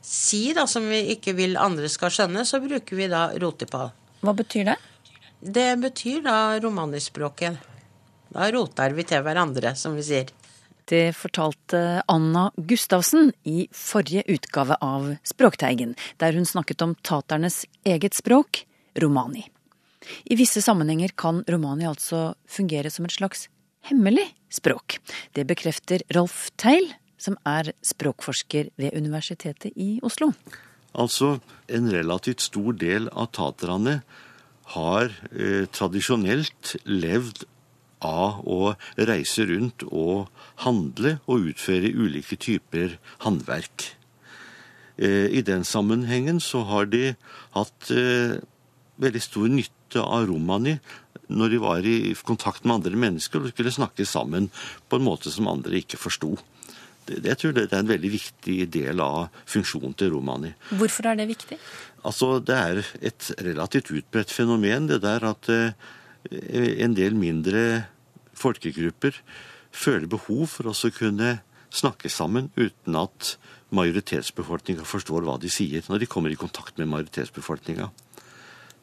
si 0.00 0.54
da, 0.56 0.64
som 0.70 0.86
vi 0.88 1.02
ikke 1.14 1.34
vil 1.36 1.58
andre 1.60 1.90
skal 1.92 2.12
skjønne, 2.14 2.46
så 2.48 2.62
bruker 2.62 2.96
vi 2.96 3.10
da 3.12 3.28
rotepall. 3.42 3.92
Hva 4.24 4.34
betyr 4.36 4.72
det? 4.72 4.78
Det 5.40 5.76
betyr 5.80 6.22
da 6.22 6.60
romanispråket. 6.60 7.56
Da 8.30 8.50
roter 8.52 8.92
vi 8.94 9.04
til 9.08 9.22
hverandre, 9.24 9.72
som 9.76 9.96
vi 9.96 10.04
sier. 10.04 10.28
Det 10.90 11.14
fortalte 11.16 12.02
Anna 12.10 12.48
Gustavsen 12.56 13.30
i 13.46 13.68
forrige 13.72 14.24
utgave 14.28 14.76
av 14.82 15.06
Språkteigen, 15.24 15.94
der 16.18 16.36
hun 16.36 16.44
snakket 16.46 16.82
om 16.82 16.96
taternes 17.06 17.62
eget 17.86 18.18
språk, 18.18 18.64
romani. 19.00 19.46
I 20.24 20.36
visse 20.36 20.62
sammenhenger 20.64 21.14
kan 21.16 21.44
romani 21.48 21.86
altså 21.88 22.34
fungere 22.48 22.90
som 22.90 23.06
et 23.06 23.16
slags 23.16 23.46
hemmelig 23.88 24.26
språk. 24.52 24.98
Det 25.32 25.46
bekrefter 25.48 26.02
Rolf 26.16 26.50
Teil, 26.60 26.90
som 27.20 27.36
er 27.46 27.72
språkforsker 27.86 28.72
ved 28.80 28.96
Universitetet 28.96 29.72
i 29.76 30.00
Oslo. 30.02 30.32
Altså, 30.92 31.38
en 31.68 31.86
relativt 31.92 32.42
stor 32.42 32.74
del 32.74 33.06
av 33.12 33.30
taterne 33.36 34.00
har 34.74 35.10
eh, 35.32 35.66
tradisjonelt 35.72 36.76
levd 36.86 37.44
av 38.04 38.40
å 38.48 38.74
reise 38.96 39.44
rundt 39.48 39.84
og 39.88 40.30
handle 40.64 41.18
og 41.26 41.50
utføre 41.52 41.92
ulike 41.92 42.38
typer 42.40 42.96
håndverk. 43.24 43.90
Eh, 45.00 45.28
I 45.32 45.42
den 45.46 45.64
sammenhengen 45.64 46.40
så 46.44 46.64
har 46.68 46.88
de 46.92 47.14
hatt 47.56 47.92
eh, 47.92 48.38
veldig 49.00 49.22
stor 49.24 49.48
nytte 49.52 50.02
av 50.04 50.28
romani 50.30 50.78
når 51.30 51.52
de 51.52 51.60
var 51.62 51.86
i 51.86 52.14
kontakt 52.26 52.64
med 52.64 52.80
andre 52.80 52.98
mennesker 52.98 53.42
og 53.42 53.52
skulle 53.52 53.74
snakke 53.74 54.06
sammen 54.08 54.50
på 54.90 54.98
en 54.98 55.06
måte 55.06 55.32
som 55.32 55.48
andre 55.50 55.80
ikke 55.80 56.00
forsto. 56.00 56.34
Det, 57.10 57.26
jeg 57.26 57.38
tror 57.40 57.54
det 57.56 57.66
er 57.68 57.82
en 57.82 57.90
veldig 57.90 58.10
viktig 58.12 58.56
del 58.70 59.02
av 59.02 59.28
funksjonen 59.50 59.96
til 59.98 60.12
romani. 60.14 60.52
Hvorfor 60.70 61.10
er 61.10 61.18
det 61.20 61.28
viktig? 61.30 61.58
Altså, 62.06 62.38
Det 62.38 62.56
er 62.56 62.82
et 63.02 63.30
relativt 63.42 63.90
utbredt 63.90 64.30
fenomen, 64.30 64.86
det 64.88 65.02
der 65.02 65.26
at 65.26 65.48
eh, 65.50 65.72
en 66.84 66.94
del 66.94 67.16
mindre 67.18 67.86
folkegrupper 68.34 69.16
føler 69.70 70.06
behov 70.10 70.46
for 70.54 70.70
å 70.70 70.90
kunne 70.94 71.40
snakke 71.70 72.10
sammen 72.10 72.50
uten 72.56 72.96
at 72.98 73.36
majoritetsbefolkninga 73.70 74.86
forstår 74.88 75.26
hva 75.26 75.36
de 75.38 75.50
sier, 75.52 75.84
når 75.86 76.02
de 76.02 76.10
kommer 76.10 76.32
i 76.32 76.38
kontakt 76.38 76.78
med 76.78 76.90
majoritetsbefolkninga. 76.90 77.90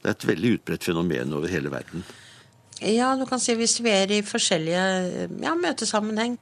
Det 0.02 0.08
er 0.08 0.16
et 0.16 0.28
veldig 0.30 0.54
utbredt 0.60 0.88
fenomen 0.88 1.34
over 1.36 1.52
hele 1.52 1.72
verden. 1.74 2.06
Ja, 2.80 3.16
du 3.18 3.26
kan 3.26 3.42
si 3.42 3.56
hvis 3.58 3.80
vi 3.82 3.92
er 3.92 4.12
i 4.14 4.22
forskjellige 4.26 5.28
ja, 5.44 5.56
møtesammenheng, 5.58 6.38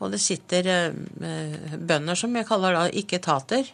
og 0.00 0.14
det 0.14 0.20
sitter 0.22 0.68
eh, 0.72 1.76
bønder, 1.76 2.16
som 2.16 2.34
jeg 2.36 2.48
kaller 2.48 2.76
da 2.76 2.86
ikke-etater, 3.02 3.68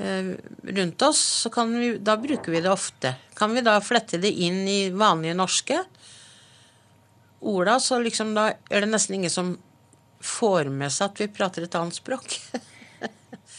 eh, 0.00 0.30
rundt 0.78 1.04
oss, 1.04 1.20
så 1.44 1.52
kan 1.52 1.74
vi, 1.76 1.92
da 2.00 2.16
bruker 2.20 2.54
vi 2.54 2.62
det 2.64 2.72
ofte. 2.72 3.12
Kan 3.36 3.52
vi 3.56 3.64
da 3.64 3.76
flette 3.84 4.20
det 4.22 4.32
inn 4.32 4.64
i 4.68 4.80
vanlige 4.96 5.36
norske 5.36 5.82
orda, 7.46 7.76
så 7.80 8.00
liksom 8.00 8.32
da 8.36 8.48
er 8.70 8.86
det 8.86 8.90
nesten 8.90 9.18
ingen 9.18 9.32
som 9.32 9.52
får 10.24 10.72
med 10.72 10.90
seg 10.92 11.12
at 11.12 11.20
vi 11.20 11.28
prater 11.30 11.66
et 11.66 11.78
annet 11.78 12.00
språk. 12.00 12.38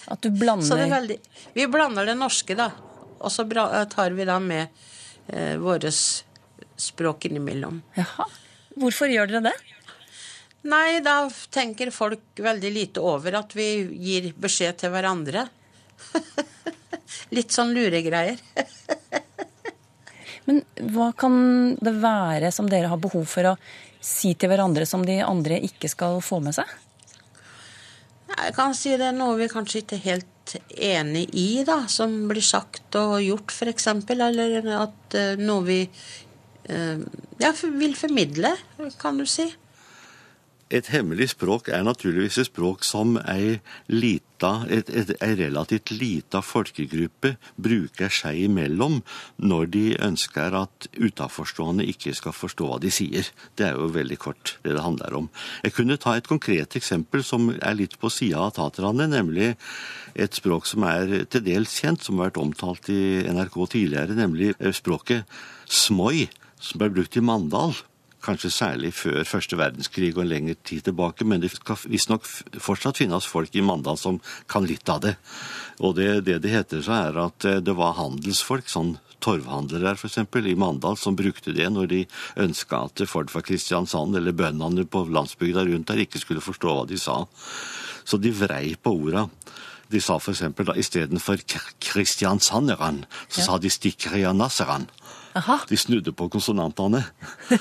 At 0.07 0.24
du 0.24 0.29
blander 0.31 0.63
Så 0.63 0.77
det 0.79 0.86
er 0.86 0.93
veldig, 0.93 1.15
Vi 1.51 1.65
blander 1.67 2.07
det 2.07 2.13
norske, 2.15 2.55
da. 2.55 2.69
Og 3.19 3.31
så 3.34 3.43
tar 3.91 4.13
vi 4.15 4.25
da 4.27 4.38
med 4.39 4.69
eh, 5.27 5.57
våre 5.60 5.91
språk 5.91 7.27
innimellom. 7.27 7.81
Jaha. 7.98 8.27
Hvorfor 8.77 9.12
gjør 9.12 9.27
dere 9.27 9.50
det? 9.50 9.76
Nei, 10.66 11.00
da 11.06 11.30
tenker 11.54 11.92
folk 11.94 12.42
veldig 12.42 12.72
lite 12.74 13.04
over 13.04 13.38
at 13.40 13.54
vi 13.56 13.68
gir 14.02 14.32
beskjed 14.36 14.82
til 14.82 14.92
hverandre. 14.92 15.46
Litt 17.36 17.54
sånn 17.54 17.76
luregreier. 17.76 18.42
Men 20.48 20.64
hva 20.96 21.12
kan 21.18 21.76
det 21.84 21.94
være 22.02 22.52
som 22.56 22.70
dere 22.72 22.90
har 22.92 23.00
behov 23.04 23.28
for 23.30 23.52
å 23.52 23.56
si 24.04 24.34
til 24.40 24.52
hverandre 24.52 24.88
som 24.88 25.04
de 25.06 25.20
andre 25.24 25.60
ikke 25.68 25.90
skal 25.92 26.22
få 26.24 26.40
med 26.44 26.56
seg? 26.56 26.68
Jeg 28.38 28.54
kan 28.56 28.76
si 28.76 28.96
det 29.00 29.10
er 29.10 29.16
noe 29.16 29.38
vi 29.40 29.50
kanskje 29.52 29.82
ikke 29.84 29.98
er 29.98 30.06
helt 30.06 30.56
enig 30.72 31.26
i, 31.36 31.64
da, 31.68 31.82
som 31.92 32.14
blir 32.30 32.44
sagt 32.44 32.96
og 33.00 33.20
gjort, 33.24 33.52
f.eks. 33.52 33.88
Eller 34.16 34.70
at 34.78 35.18
eh, 35.20 35.40
noe 35.40 35.64
vi 35.68 35.80
eh, 35.84 37.00
ja, 37.42 37.52
vil 37.52 37.96
formidle, 38.00 38.54
kan 39.02 39.20
du 39.20 39.26
si. 39.28 39.48
Et 40.68 40.88
hemmelig 40.92 41.30
språk 41.32 41.70
er 41.72 41.86
naturligvis 41.88 42.42
et 42.42 42.50
språk 42.50 42.82
som 42.84 43.14
ei, 43.22 43.62
lita, 43.88 44.66
et, 44.68 44.90
et, 44.92 45.14
ei 45.24 45.38
relativt 45.40 45.94
lita 45.96 46.42
folkegruppe 46.44 47.38
bruker 47.56 48.12
seg 48.12 48.42
imellom 48.50 48.98
når 49.40 49.72
de 49.72 49.86
ønsker 50.10 50.58
at 50.60 50.90
utenforstående 51.00 51.88
ikke 51.88 52.12
skal 52.20 52.36
forstå 52.36 52.68
hva 52.68 52.82
de 52.84 52.92
sier. 52.92 53.32
Det 53.56 53.70
er 53.70 53.80
jo 53.80 53.88
veldig 53.96 54.20
kort 54.20 54.58
det 54.68 54.76
det 54.76 54.84
handler 54.84 55.16
om. 55.22 55.32
Jeg 55.64 55.78
kunne 55.80 56.00
ta 56.04 56.18
et 56.20 56.28
konkret 56.28 56.76
eksempel 56.76 57.24
som 57.24 57.48
er 57.56 57.80
litt 57.80 57.96
på 58.02 58.12
sida 58.12 58.50
av 58.50 58.58
taterne, 58.60 59.08
nemlig 59.08 59.54
et 60.20 60.36
språk 60.36 60.68
som 60.68 60.84
er 60.84 61.30
til 61.32 61.48
dels 61.48 61.80
kjent, 61.80 62.04
som 62.04 62.20
har 62.20 62.28
vært 62.28 62.44
omtalt 62.44 62.92
i 62.92 63.24
NRK 63.32 63.62
tidligere, 63.72 64.20
nemlig 64.20 64.52
språket 64.76 65.24
smoi, 65.64 66.28
som 66.60 66.82
ble 66.82 66.92
brukt 66.92 67.16
i 67.16 67.24
Mandal 67.24 67.78
kanskje 68.24 68.52
særlig 68.54 68.94
før 68.98 69.24
første 69.28 69.58
verdenskrig 69.60 70.12
og 70.16 70.24
en 70.24 70.32
lengre 70.32 70.56
tid 70.66 70.88
tilbake, 70.88 71.26
men 71.26 71.42
det 71.44 71.52
skal 71.54 71.80
visstnok 71.90 72.26
fortsatt 72.64 73.02
finnes 73.02 73.28
folk 73.30 73.56
i 73.56 73.64
Mandal 73.66 74.00
som 74.00 74.22
kan 74.50 74.66
litt 74.68 74.90
av 74.90 75.04
det. 75.06 75.16
Og 75.80 75.96
det 75.98 76.26
det, 76.26 76.40
det 76.44 76.54
heter 76.54 76.82
så 76.86 76.96
er 76.98 77.20
at 77.28 77.46
eh, 77.46 77.62
det 77.62 77.76
var 77.78 77.98
handelsfolk, 78.00 78.70
sånn 78.70 78.96
torvhandlere 79.24 79.96
f.eks. 79.96 80.20
i 80.46 80.56
Mandal, 80.60 80.98
som 80.98 81.18
brukte 81.18 81.54
det 81.56 81.68
når 81.74 81.90
de 81.92 82.02
ønska 82.44 82.84
at 82.88 83.04
folk 83.10 83.32
fra 83.34 83.42
Kristiansand 83.46 84.18
eller 84.18 84.36
bøndene 84.38 84.86
på 84.86 85.06
landsbygda 85.10 85.66
rundt 85.68 85.90
der 85.90 86.04
ikke 86.06 86.22
skulle 86.22 86.44
forstå 86.44 86.76
hva 86.76 86.86
de 86.90 87.00
sa. 87.02 87.24
Så 88.08 88.20
de 88.22 88.32
vrei 88.32 88.76
på 88.80 88.94
orda. 88.94 89.28
De 89.88 90.02
sa 90.04 90.18
f.eks. 90.20 90.44
istedenfor 90.76 91.44
Kristiansanderan, 91.80 93.06
så 93.32 93.46
sa 93.46 93.58
de 93.58 93.72
stikkrianasseran. 93.72 94.88
Aha. 95.38 95.60
De 95.70 95.77
snudde 95.77 96.13
på 96.17 96.29
konsonantene. 96.34 97.03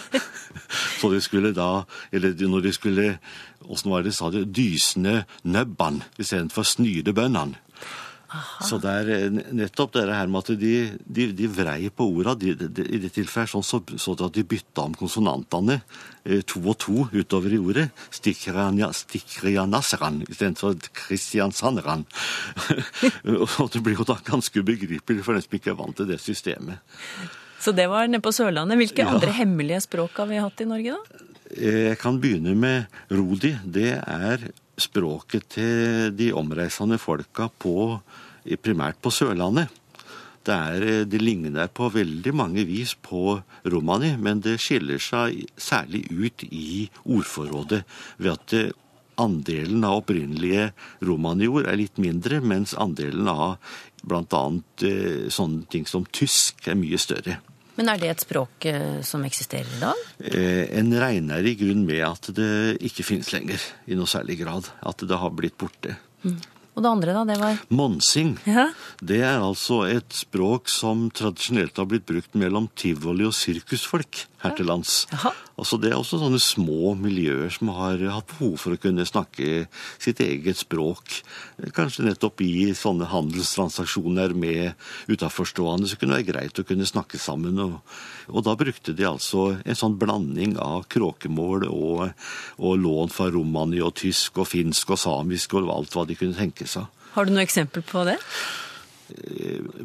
så 1.01 1.11
de 1.13 1.21
skulle 1.21 1.53
da 1.57 1.85
Eller 2.13 2.49
når 2.49 2.65
de 2.65 2.73
skulle 2.73 3.19
Åssen 3.67 3.91
var 3.91 4.03
det 4.03 4.13
de 4.13 4.17
sa 4.17 4.31
det? 4.31 4.45
Dysende 4.55 5.25
nøbban 5.45 6.03
istedenfor 6.19 6.67
snyde 6.67 7.13
bøndene. 7.17 7.57
Så 8.65 8.79
det 8.83 8.91
er 8.91 9.11
eh, 9.15 9.31
nettopp 9.55 9.93
det 9.95 10.03
her 10.11 10.27
med 10.31 10.43
at 10.43 10.61
de, 10.61 10.99
de, 10.99 11.33
de 11.37 11.47
vrei 11.51 11.91
på 11.95 12.05
orda. 12.11 12.35
De, 12.39 12.49
I 12.57 12.99
det 13.01 13.13
tilfellet 13.15 13.51
sånn 13.53 13.65
så, 13.67 13.81
så 14.03 14.11
at 14.17 14.35
de 14.35 14.49
bytta 14.49 14.81
om 14.89 14.95
konsonantene 14.99 15.77
eh, 16.25 16.43
to 16.43 16.61
og 16.65 16.77
to 16.83 16.97
utover 17.15 17.51
i 17.55 17.63
ordet. 17.63 17.87
Stikkrianasseran 18.19 20.23
istedenfor 20.27 20.73
kristiansanderan. 21.07 22.03
og 23.61 23.67
det 23.73 23.83
blir 23.83 23.99
jo 24.01 24.09
da 24.09 24.17
ganske 24.27 24.61
ubegripelig 24.61 25.25
for 25.25 25.33
den 25.37 25.47
som 25.47 25.59
ikke 25.61 25.73
er 25.75 25.81
vant 25.81 25.97
til 26.01 26.11
det 26.11 26.21
systemet. 26.23 26.77
Så 27.61 27.73
det 27.75 27.89
var 27.91 28.07
nede 28.09 28.23
på 28.23 28.33
Sørlandet. 28.35 28.77
Hvilke 28.79 29.05
Ja. 29.05 29.15
andre 29.15 29.33
hemmelige 29.33 29.81
språk 29.83 30.17
har 30.17 30.27
vi 30.27 30.37
hatt 30.43 30.61
i 30.61 30.65
Norge, 30.65 30.93
da? 30.97 31.25
Eh, 31.57 31.89
Jeg 31.91 31.99
kan 31.99 32.21
begynne 32.21 32.55
med 32.57 32.87
rodi. 33.11 33.57
Det 33.65 33.93
er 34.07 34.51
språket 34.79 35.49
til 35.49 36.11
de 36.17 36.33
omreisende 36.33 36.99
folka 36.99 37.49
på, 37.59 38.01
primært 38.63 39.01
på 39.03 39.11
Sørlandet. 39.11 39.69
Det, 40.45 40.55
er, 40.55 40.83
eh, 41.01 41.05
det 41.05 41.21
ligner 41.21 41.67
på 41.69 41.91
veldig 41.91 42.33
mange 42.35 42.65
vis 42.65 42.95
på 42.95 43.43
romani, 43.65 44.17
men 44.17 44.41
det 44.41 44.61
skiller 44.61 44.99
seg 44.99 45.47
særlig 45.57 46.07
ut 46.11 46.45
i 46.45 46.89
ordforrådet 47.05 47.85
ved 48.19 48.31
at 48.33 48.47
det, 48.47 48.73
andelen 49.19 49.83
av 49.85 50.03
opprinnelige 50.03 50.73
romaniord 51.03 51.67
er 51.67 51.79
litt 51.81 51.97
mindre, 51.97 52.41
mens 52.45 52.75
andelen 52.75 53.27
av 53.27 53.57
bl.a. 54.07 54.43
Eh, 54.87 55.27
sånne 55.35 55.67
ting 55.73 55.87
som 55.91 56.07
tysk 56.15 56.69
er 56.71 56.79
mye 56.79 56.99
større. 56.99 57.39
Men 57.77 57.91
er 57.93 57.99
det 58.01 58.09
et 58.09 58.23
språk 58.25 58.65
eh, 58.71 59.01
som 59.05 59.25
eksisterer 59.29 59.69
i 59.77 59.81
dag? 59.83 60.05
Eh, 60.33 60.79
En 60.79 60.93
regner 60.97 61.45
i 61.45 61.57
grunn 61.61 61.85
med 61.85 62.01
at 62.07 62.31
det 62.37 62.79
ikke 62.81 63.05
finnes 63.05 63.33
lenger 63.35 63.61
i 63.87 63.99
noe 63.99 64.09
særlig 64.09 64.39
grad. 64.41 64.71
At 64.81 65.05
det 65.05 65.19
har 65.21 65.35
blitt 65.37 65.59
borte. 65.61 65.99
Og 66.77 66.83
det 66.85 66.91
andre, 66.91 67.13
da? 67.17 67.25
Det 67.25 67.37
var 67.41 67.59
Monsing, 67.73 68.35
Ja. 68.45 68.67
det 69.01 69.21
er 69.25 69.39
altså 69.41 69.83
et 69.89 70.13
språk 70.13 70.69
som 70.69 71.07
tradisjonelt 71.11 71.77
har 71.81 71.87
blitt 71.89 72.05
brukt 72.09 72.35
mellom 72.37 72.69
tivoli 72.77 73.25
og 73.25 73.33
sirkusfolk 73.33 74.27
her 74.43 74.55
til 74.57 74.69
lands. 74.69 75.05
Altså 75.57 75.79
Det 75.81 75.91
er 75.91 75.97
også 75.97 76.21
sånne 76.21 76.41
små 76.43 76.93
miljøer 76.99 77.49
som 77.53 77.71
har 77.77 78.03
hatt 78.13 78.29
behov 78.35 78.59
for 78.61 78.77
å 78.77 78.81
kunne 78.81 79.07
snakke 79.09 79.67
sitt 80.03 80.21
eget 80.21 80.61
språk. 80.61 81.21
Kanskje 81.77 82.05
nettopp 82.07 82.43
i 82.45 82.75
sånne 82.77 83.09
handelstransaksjoner 83.11 84.35
med 84.37 84.75
utenforstående 85.09 85.89
så 85.89 85.99
kunne 86.01 86.19
det 86.19 86.27
være 86.27 86.33
greit 86.33 86.61
å 86.61 86.67
kunne 86.69 86.89
snakke 86.89 87.21
sammen. 87.21 87.61
Og, 87.63 87.81
og 88.29 88.47
da 88.47 88.57
brukte 88.59 88.97
de 88.97 89.09
altså 89.09 89.49
en 89.65 89.81
sånn 89.81 89.97
blanding 90.01 90.59
av 90.61 90.85
kråkemål 90.93 91.69
og, 91.71 92.07
og 92.61 92.79
lån 92.83 93.15
fra 93.15 93.31
romani 93.33 93.81
og 93.85 93.97
tysk 94.03 94.43
og 94.43 94.51
finsk 94.53 94.93
og 94.93 95.01
samisk 95.01 95.57
og 95.57 95.73
alt 95.73 95.97
hva 95.97 96.07
de 96.07 96.19
kunne 96.19 96.37
tenke 96.37 96.69
seg 96.69 96.87
Har 97.17 97.27
du 97.27 97.33
noe 97.33 97.45
eksempel 97.47 97.85
på 97.87 98.05
det? 98.09 98.19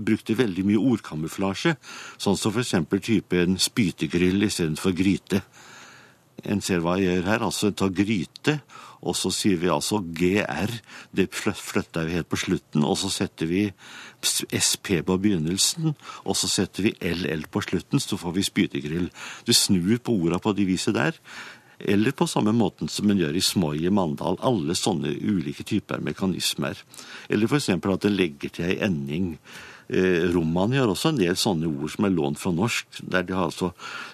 Brukte 0.02 0.38
veldig 0.38 0.66
mye 0.68 0.82
ordkamuflasje, 0.94 1.76
sånn 2.22 2.40
som 2.40 2.54
f.eks. 2.56 2.76
typen 3.02 3.58
spytegrill 3.62 4.48
istedenfor 4.48 4.96
gryte. 4.98 5.44
En 6.48 6.62
ser 6.64 6.82
hva 6.82 6.96
jeg 6.98 7.20
gjør 7.20 7.28
her, 7.30 7.44
altså 7.46 7.70
ta 7.76 7.90
gryte, 7.94 8.62
og 9.02 9.16
så 9.18 9.32
sier 9.34 9.58
vi 9.62 9.70
altså 9.70 10.00
GR, 10.02 10.74
det 11.14 11.28
flyt- 11.34 11.58
flytter 11.58 12.06
vi 12.06 12.18
helt 12.18 12.30
på 12.30 12.38
slutten, 12.38 12.84
og 12.86 12.98
så 12.98 13.10
setter 13.14 13.50
vi 13.50 13.64
SP 14.22 15.02
på 15.06 15.18
begynnelsen, 15.22 15.94
og 16.26 16.38
så 16.38 16.50
setter 16.50 16.86
vi 16.86 16.96
LL 17.02 17.48
på 17.50 17.62
slutten, 17.66 18.02
så 18.02 18.18
får 18.18 18.36
vi 18.38 18.46
spytegrill. 18.46 19.10
Du 19.46 19.54
snur 19.54 19.98
på 19.98 20.14
orda 20.18 20.42
på 20.42 20.54
det 20.58 20.68
viset 20.70 20.98
der, 20.98 21.18
eller 21.90 22.14
på 22.16 22.28
samme 22.30 22.54
måten 22.56 22.90
som 22.92 23.10
en 23.10 23.20
gjør 23.22 23.38
i 23.38 23.44
Smoi 23.46 23.76
i 23.86 23.92
Mandal. 23.94 24.40
Alle 24.46 24.76
sånne 24.78 25.14
ulike 25.18 25.66
typer 25.68 26.04
mekanismer. 26.04 26.80
Eller 27.30 27.50
f.eks. 27.50 27.70
at 27.76 28.08
en 28.08 28.18
legger 28.18 28.54
til 28.54 28.70
ei 28.70 28.80
ending 28.86 29.36
Eh, 29.92 30.30
Romani 30.32 30.78
har 30.80 30.88
også 30.88 31.10
en 31.12 31.20
del 31.20 31.36
sånne 31.36 31.68
ord 31.68 31.92
som 31.92 32.06
er 32.08 32.14
lånt 32.16 32.40
fra 32.40 32.54
norsk, 32.56 33.02
der 33.12 33.26
de 33.28 33.36
har 33.36 33.50
altså 33.50 33.74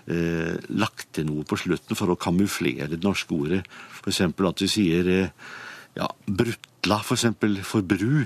eh, 0.09 0.55
lagt 0.74 1.12
til 1.13 1.27
noe 1.29 1.45
på 1.45 1.59
slutten 1.62 1.97
for 2.00 2.09
å 2.09 2.17
kamuflere 2.17 2.89
det 2.89 3.03
norske 3.03 3.36
ordet. 3.36 3.62
F.eks. 4.00 4.24
at 4.25 4.63
vi 4.63 4.69
sier 4.71 5.12
eh, 5.13 5.51
ja, 6.00 6.09
brutla, 6.25 6.97
for 7.05 7.13
eksempel 7.17 7.59
for 7.62 7.86
bru. 7.86 8.25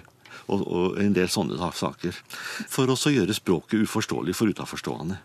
Og, 0.51 0.63
og 0.63 0.95
en 0.99 1.13
del 1.15 1.29
sånne 1.31 1.69
saker. 1.75 2.15
For 2.71 2.89
også 2.89 3.11
å 3.11 3.13
gjøre 3.13 3.35
språket 3.35 3.83
uforståelig 3.85 4.33
for 4.35 4.51
utenforstående. 4.51 5.19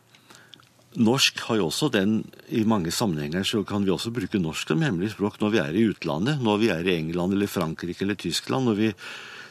Norsk 0.96 1.40
har 1.48 1.58
jo 1.60 1.66
også 1.68 1.90
den 1.92 2.22
I 2.48 2.62
mange 2.68 2.92
sammenhenger 2.94 3.44
så 3.44 3.60
kan 3.68 3.84
vi 3.84 3.92
også 3.92 4.12
bruke 4.16 4.40
norsk 4.40 4.72
som 4.72 4.84
hemmelig 4.84 5.12
språk 5.12 5.40
når 5.42 5.52
vi 5.52 5.60
er 5.60 5.76
i 5.76 5.84
utlandet. 5.90 6.40
Når 6.40 6.62
vi 6.62 6.70
er 6.72 6.88
i 6.88 6.96
England 6.96 7.36
eller 7.36 7.50
Frankrike 7.50 8.06
eller 8.06 8.16
Tyskland. 8.16 8.72
Vi, 8.78 8.92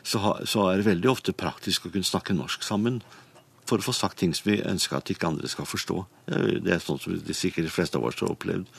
så, 0.01 0.21
ha, 0.23 0.33
så, 0.45 0.69
er 0.71 0.81
det 0.81 0.89
veldig 0.89 1.11
ofte 1.11 1.35
praktisk 1.37 1.85
å 1.85 1.93
kunne 1.93 2.07
snakke 2.07 2.33
norsk 2.37 2.65
sammen 2.65 3.01
for 3.65 3.81
å 3.81 3.85
få 3.85 3.93
sagt 3.97 4.19
ting 4.21 4.33
som 4.37 4.51
vi 4.51 4.59
ønsker 4.61 4.97
at 4.97 5.09
ikke 5.09 5.29
andre 5.29 5.49
skal 5.49 5.69
forstå. 5.69 6.01
Det 6.65 6.75
er 6.75 6.83
sånn 6.83 7.01
som 7.01 7.17
de 7.17 7.37
sikkert 7.37 7.69
de 7.69 7.73
fleste 7.73 7.97
av 7.97 8.05
oss 8.09 8.21
har 8.21 8.33
opplevd. 8.33 8.69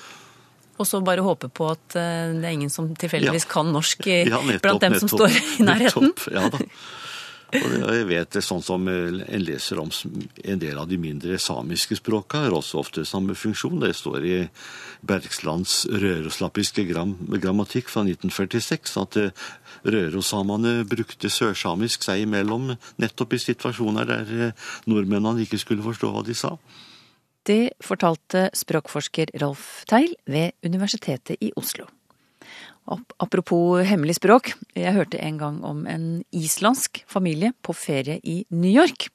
Og 0.77 0.87
så 0.87 1.01
bare 1.01 1.25
håpe 1.25 1.49
på 1.49 1.71
at 1.73 1.97
eh, 1.97 2.35
det 2.37 2.45
er 2.45 2.53
ingen 2.53 2.71
som 2.73 2.91
tilfeldigvis 2.95 3.47
ja. 3.47 3.53
kan 3.55 3.71
norsk 3.73 4.07
ja, 4.11 4.43
nettopp, 4.45 4.63
blant 4.67 4.85
dem 4.85 4.93
nettopp, 4.93 5.09
som 5.09 5.15
står 5.15 5.39
i 5.39 5.67
nærheten. 5.67 6.11
Nettopp, 6.13 6.33
ja 6.35 6.49
da. 6.53 6.61
Og 7.55 7.95
jeg 7.95 8.07
vet 8.09 8.33
det, 8.35 8.43
sånn 8.43 8.63
som 8.65 8.89
En 8.91 9.43
leser 9.45 9.79
om 9.79 9.91
en 9.95 10.59
del 10.59 10.79
av 10.81 10.89
de 10.91 10.99
mindre 10.99 11.39
samiske 11.39 11.99
språka 12.01 12.43
har 12.43 12.57
også 12.57 12.81
ofte 12.81 13.05
samme 13.07 13.37
funksjon. 13.39 13.79
Det 13.81 13.93
står 13.95 14.27
i 14.27 14.39
Bergslands 15.07 15.85
røroslapiske 15.87 16.87
gram, 16.89 17.15
grammatikk 17.39 17.91
fra 17.93 18.03
1946 18.07 18.97
at 19.03 19.19
eh, 19.21 19.47
rørosamene 19.87 20.81
brukte 20.89 21.31
sørsamisk 21.31 22.07
seg 22.07 22.25
imellom 22.25 22.73
nettopp 23.03 23.37
i 23.37 23.43
situasjoner 23.43 24.11
der 24.11 24.35
eh, 24.49 24.69
nordmennene 24.91 25.47
ikke 25.47 25.61
skulle 25.63 25.87
forstå 25.87 26.13
hva 26.15 26.25
de 26.27 26.37
sa. 26.37 26.57
Det 27.47 27.77
fortalte 27.85 28.49
språkforsker 28.59 29.37
Rolf 29.43 29.85
Teil 29.87 30.17
ved 30.27 30.57
Universitetet 30.67 31.39
i 31.39 31.53
Oslo. 31.55 31.87
Apropos 32.87 33.83
hemmelig 33.83 34.21
språk, 34.21 34.53
jeg 34.79 34.95
hørte 34.95 35.19
en 35.19 35.39
gang 35.41 35.59
om 35.67 35.83
en 35.91 36.07
islandsk 36.31 37.03
familie 37.11 37.51
på 37.67 37.75
ferie 37.75 38.21
i 38.23 38.45
New 38.55 38.71
York. 38.71 39.09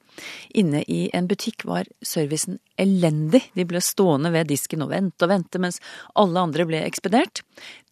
Inne 0.52 0.82
i 0.84 1.06
en 1.16 1.28
butikk 1.30 1.64
var 1.68 1.88
servicen 2.04 2.58
elendig, 2.76 3.46
de 3.56 3.64
ble 3.68 3.80
stående 3.80 4.32
ved 4.34 4.50
disken 4.52 4.84
og 4.84 4.92
vente 4.92 5.24
og 5.24 5.32
vente 5.32 5.60
mens 5.62 5.80
alle 6.20 6.42
andre 6.44 6.66
ble 6.68 6.82
ekspedert. 6.84 7.40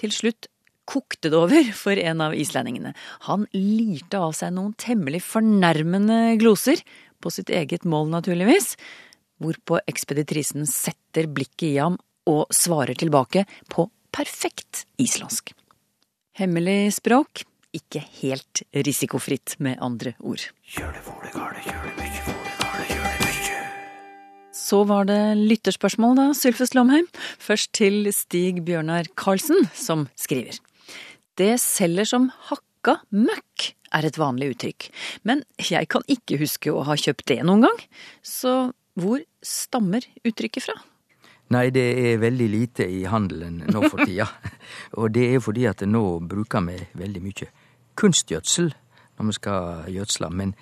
Til 0.00 0.12
slutt 0.12 0.50
kokte 0.90 1.30
det 1.30 1.38
over 1.38 1.70
for 1.76 1.96
en 2.02 2.25
av 2.25 2.34
islendingene. 2.37 2.92
Han 3.28 3.46
lirte 3.54 4.20
av 4.20 4.34
seg 4.37 4.52
noen 4.56 4.75
temmelig 4.80 5.22
fornærmende 5.28 6.37
gloser, 6.40 6.82
på 7.20 7.28
sitt 7.28 7.50
eget 7.52 7.84
mål 7.84 8.08
naturligvis, 8.14 8.75
hvorpå 9.44 9.82
ekspeditrisen 9.90 10.64
setter 10.68 11.28
blikket 11.28 11.66
i 11.68 11.76
ham 11.76 11.99
og 12.28 12.49
svarer 12.52 12.96
tilbake 12.96 13.44
på 13.68 13.90
perfekt 14.14 14.87
islandsk. 15.00 15.52
Hemmelig 16.40 16.94
språk, 16.97 17.42
ikke 17.76 18.00
helt 18.23 18.62
risikofritt, 18.73 19.59
med 19.61 19.76
andre 19.85 20.14
ord. 20.25 20.40
Så 24.56 24.78
var 24.88 25.04
det 25.11 25.18
lytterspørsmål, 25.37 26.14
da, 26.16 26.25
Sylfus 26.32 26.73
Lomheim. 26.73 27.04
Først 27.37 27.75
til 27.76 28.09
Stig 28.16 28.62
Bjørnar 28.64 29.11
Karlsen, 29.20 29.68
som 29.76 30.06
skriver. 30.16 30.56
Det 31.37 31.59
selger 31.61 32.09
som 32.09 32.30
hakka 32.49 33.02
møkk, 33.12 33.75
er 33.92 34.09
et 34.09 34.16
vanlig 34.16 34.54
uttrykk. 34.54 34.88
Men 35.28 35.44
jeg 35.61 35.92
kan 35.92 36.09
ikke 36.09 36.40
huske 36.40 36.73
å 36.73 36.87
ha 36.88 36.97
kjøpt 36.97 37.28
det 37.35 37.42
noen 37.44 37.66
gang. 37.68 37.85
Så 38.25 38.70
hvor 38.97 39.20
stammer 39.44 40.09
uttrykket 40.25 40.70
fra? 40.70 40.80
Nei, 41.50 41.66
det 41.75 41.83
er 41.99 42.21
veldig 42.23 42.47
lite 42.47 42.85
i 42.87 43.00
handelen 43.11 43.65
nå 43.67 43.82
for 43.89 44.04
tida. 44.06 44.28
og 45.00 45.10
det 45.17 45.25
er 45.34 45.41
fordi 45.43 45.67
at 45.67 45.82
nå 45.82 46.21
bruker 46.30 46.63
vi 46.63 46.76
veldig 47.00 47.23
mye 47.25 47.49
kunstgjødsel 47.99 48.69
når 48.71 49.26
vi 49.26 49.34
skal 49.34 49.89
gjødsle. 49.91 50.28
Men 50.30 50.52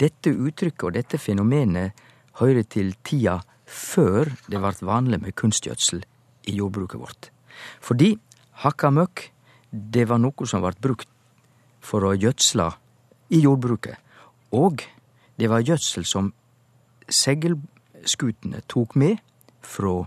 dette 0.00 0.32
uttrykket 0.32 0.86
og 0.88 0.94
dette 0.96 1.20
fenomenet 1.20 1.92
hører 2.40 2.64
til 2.64 2.94
tida 3.04 3.42
før 3.68 4.30
det 4.48 4.62
ble 4.62 4.72
vanlig 4.88 5.20
med 5.20 5.36
kunstgjødsel 5.36 6.00
i 6.48 6.56
jordbruket 6.56 7.02
vårt. 7.02 7.28
Fordi 7.84 8.14
hakka 8.64 8.90
møkk, 8.96 9.26
det 9.70 10.06
var 10.08 10.22
noe 10.22 10.48
som 10.48 10.64
ble 10.64 10.72
brukt 10.80 11.10
for 11.84 12.06
å 12.08 12.14
gjødsle 12.16 12.70
i 13.36 13.42
jordbruket. 13.44 14.00
Og 14.56 14.80
det 15.36 15.50
var 15.52 15.68
gjødsel 15.68 16.08
som 16.08 16.32
seilskutene 17.10 18.64
tok 18.72 18.96
med 18.96 19.20
fra 19.60 19.98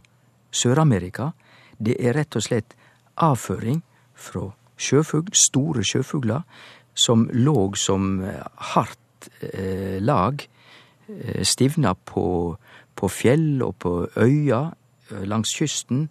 Sør-Amerika, 0.54 1.32
det 1.82 1.98
er 2.00 2.16
rett 2.18 2.38
og 2.38 2.46
slett 2.46 2.76
avføring 3.22 3.82
fra 4.13 4.52
sjøfugl, 4.78 5.34
store 5.34 5.84
sjøfugler, 5.86 6.44
som 6.94 7.26
lå 7.34 7.72
som 7.80 8.22
eh, 8.22 8.44
hardt 8.74 9.30
eh, 9.50 9.98
lag, 10.02 10.44
eh, 11.10 11.42
stivna 11.46 11.96
på, 11.96 12.26
på, 12.94 13.10
fjell 13.10 13.63
og 13.66 13.76
på 13.82 13.96
øyer 14.18 14.70
eh, 15.10 15.26
langs 15.26 15.56
kysten 15.58 16.08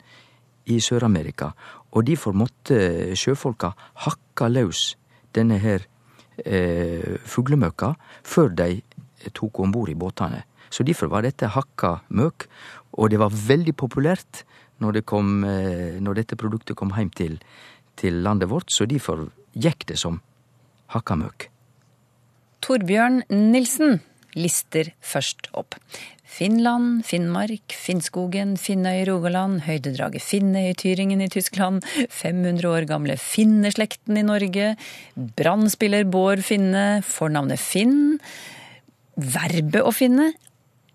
i 0.66 0.81
Sør-Amerika. 0.83 1.52
Og 1.92 2.07
derfor 2.09 2.35
måtte 2.35 3.14
sjøfolka 3.18 3.72
hakka 4.07 4.48
løs 4.50 4.96
denne 5.37 5.59
her 5.62 5.87
eh, 6.44 7.18
fuglemøkka 7.28 7.94
før 8.26 8.50
de 8.59 8.81
tok 9.35 9.62
om 9.62 9.74
bord 9.74 9.92
i 9.92 9.98
båtene. 9.98 10.42
Så 10.72 10.87
derfor 10.88 11.11
var 11.12 11.22
dette 11.26 11.50
hakka 11.52 11.98
møk, 12.16 12.48
og 12.92 13.12
det 13.12 13.20
var 13.22 13.33
veldig 13.33 13.74
populært 13.78 14.42
når, 14.83 14.98
det 14.98 15.05
kom, 15.09 15.42
eh, 15.46 15.98
når 16.02 16.22
dette 16.22 16.38
produktet 16.38 16.76
kom 16.78 16.92
hjem 16.96 17.12
til, 17.16 17.38
til, 17.96 18.22
landet 18.24 18.50
vårt, 18.50 18.72
så 18.72 18.88
derfor 18.88 19.28
gikk 19.52 19.87
det 19.90 19.98
som 20.00 20.20
hakka 20.92 21.16
møk. 21.20 21.48
Torbjørn 22.62 23.22
Nilsen 23.31 24.00
lister 24.38 24.92
først 25.05 25.50
opp. 25.59 25.76
Finland, 26.33 27.02
Finnmark, 27.05 27.74
Finnskogen, 27.76 28.55
Finnøy 28.57 29.02
i 29.02 29.09
Rogaland, 29.09 29.66
høydedraget 29.66 30.24
Finnøy 30.24 30.70
i 30.70 30.76
Tyringen 30.78 31.20
i 31.20 31.28
Tyskland, 31.33 31.85
500 32.09 32.64
år 32.70 32.87
gamle 32.88 33.18
finneslekten 33.20 34.16
i 34.16 34.24
Norge, 34.24 34.70
brannspiller 35.37 36.09
Bård 36.09 36.40
Finne, 36.46 37.02
fornavnet 37.05 37.61
Finn, 37.61 38.16
verbet 39.12 39.85
å 39.85 39.92
finne, 39.92 40.31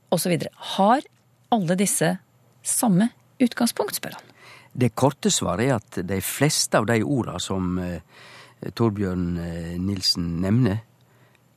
osv. 0.10 0.40
Har 0.74 1.06
alle 1.54 1.78
disse 1.80 2.18
samme 2.64 3.10
utgangspunkt, 3.42 3.96
spør 3.96 4.18
han. 4.18 4.34
Det 4.78 4.94
korte 4.96 5.32
svaret 5.34 5.68
er 5.68 5.78
at 5.80 6.00
de 6.06 6.20
fleste 6.22 6.78
av 6.78 6.86
de 6.90 7.00
orda 7.02 7.40
som 7.42 7.78
eh, 7.82 8.02
Torbjørn 8.78 9.28
eh, 9.42 9.76
Nilsen 9.82 10.36
nevner, 10.44 10.84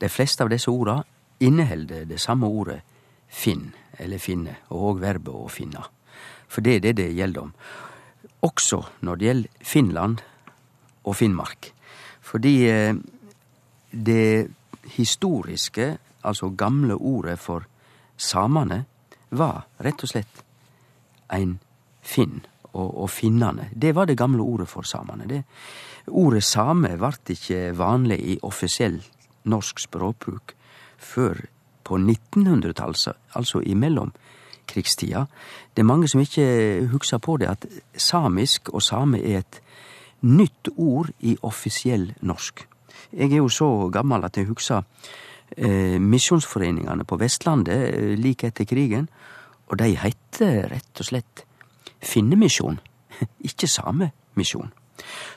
de 0.01 0.09
fleste 0.09 0.41
av 0.41 0.49
disse 0.49 0.71
orda 0.71 1.01
inneholder 1.41 2.07
det 2.09 2.17
samme 2.21 2.49
ordet 2.49 2.79
finn, 3.29 3.69
eller 4.01 4.21
finne, 4.21 4.55
og 4.73 4.87
òg 4.91 5.03
verbet 5.03 5.33
å 5.37 5.49
finne. 5.51 5.83
For 6.49 6.65
det 6.65 6.79
er 6.79 6.85
det 6.87 6.95
det 6.97 7.11
gjelder 7.13 7.45
om. 7.45 7.53
Også 8.41 8.81
når 9.05 9.19
det 9.19 9.27
gjelder 9.27 9.67
Finland 9.73 10.23
og 11.05 11.15
Finnmark. 11.17 11.71
Fordi 12.25 12.55
eh, 12.69 12.95
det 13.91 14.49
historiske, 14.97 15.97
altså 16.23 16.49
gamle 16.57 16.95
ordet 16.95 17.37
for 17.39 17.65
samane, 18.17 18.85
var 19.31 19.65
rett 19.83 20.03
og 20.03 20.11
slett 20.11 20.43
ein 21.31 21.57
finn 22.01 22.41
og, 22.73 22.89
og 23.03 23.09
finnane. 23.11 23.69
Det 23.73 23.93
var 23.95 24.09
det 24.09 24.19
gamle 24.19 24.43
ordet 24.43 24.67
for 24.69 24.87
samane. 24.87 25.27
Det, 25.29 25.41
ordet 26.07 26.43
same 26.43 26.95
vart 26.99 27.31
ikkje 27.31 27.71
vanlig 27.77 28.19
i 28.19 28.37
offisiell 28.47 28.99
norsk 29.51 29.79
språkbruk 29.87 30.55
før 31.01 31.45
på 31.83 31.97
1900-tallet, 31.97 33.17
altså 33.35 33.61
i 33.65 33.73
mellomkrigstida. 33.73 35.25
Det 35.73 35.81
er 35.81 35.89
mange 35.89 36.07
som 36.07 36.21
ikke 36.21 36.87
husker 36.91 37.17
på 37.17 37.37
det, 37.41 37.49
at 37.49 37.65
samisk 37.97 38.69
og 38.69 38.83
same 38.85 39.19
er 39.19 39.41
et 39.41 39.61
nytt 40.21 40.69
ord 40.77 41.09
i 41.19 41.35
offisiell 41.41 42.11
norsk. 42.21 42.67
Jeg 43.11 43.31
er 43.31 43.41
jo 43.41 43.49
så 43.49 43.89
gammel 43.91 44.23
at 44.23 44.37
husker 44.47 44.83
eh, 44.83 45.09
misjonsforeningene 45.99 47.05
på 47.07 47.17
Vestlandet 47.19 47.95
eh, 47.95 48.13
like 48.19 48.47
etter 48.47 48.67
krigen, 48.69 49.09
og 49.71 49.79
de 49.79 49.95
heter 49.99 50.67
rett 50.71 51.03
og 51.03 51.07
slett 51.07 51.45
Finnemisjon, 52.01 52.79
ikke 53.49 53.69
Samemisjon. 53.69 54.71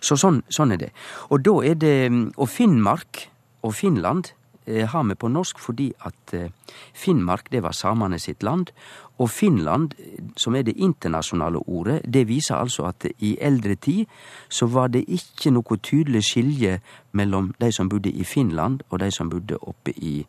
Så 0.04 0.16
sånn, 0.20 0.42
sånn 0.52 0.74
er 0.74 0.80
det. 0.80 0.90
Og 1.32 1.40
da 1.44 1.54
er 1.64 1.76
det 1.80 1.96
Og 2.36 2.48
Finnmark 2.52 3.28
og 3.64 3.72
Finland 3.72 4.28
eh, 4.28 4.43
har 4.66 5.04
vi 5.04 5.14
på 5.14 5.28
norsk 5.28 5.58
fordi 5.58 5.92
at 6.06 6.34
eh, 6.34 6.50
Finnmark 6.94 7.50
det 7.52 7.62
var 7.62 7.72
samene 7.72 8.18
sitt 8.18 8.42
land, 8.42 8.70
og 9.18 9.30
Finland, 9.30 9.90
som 10.36 10.54
er 10.54 10.62
det 10.62 10.76
internasjonale 10.76 11.58
ordet, 11.68 12.00
det 12.14 12.28
viser 12.28 12.56
altså 12.56 12.88
at 12.88 13.06
i 13.18 13.36
eldre 13.40 13.74
tid 13.74 14.06
så 14.48 14.66
var 14.66 14.88
det 14.88 15.04
ikke 15.06 15.52
noe 15.54 15.78
tydelig 15.82 16.24
skilje 16.24 16.80
mellom 17.12 17.52
de 17.60 17.70
som 17.72 17.88
bodde 17.88 18.10
i 18.10 18.24
Finland 18.24 18.82
og 18.90 19.00
de 19.00 19.10
som 19.10 19.30
bodde 19.30 19.58
oppe 19.60 19.94
i 19.96 20.26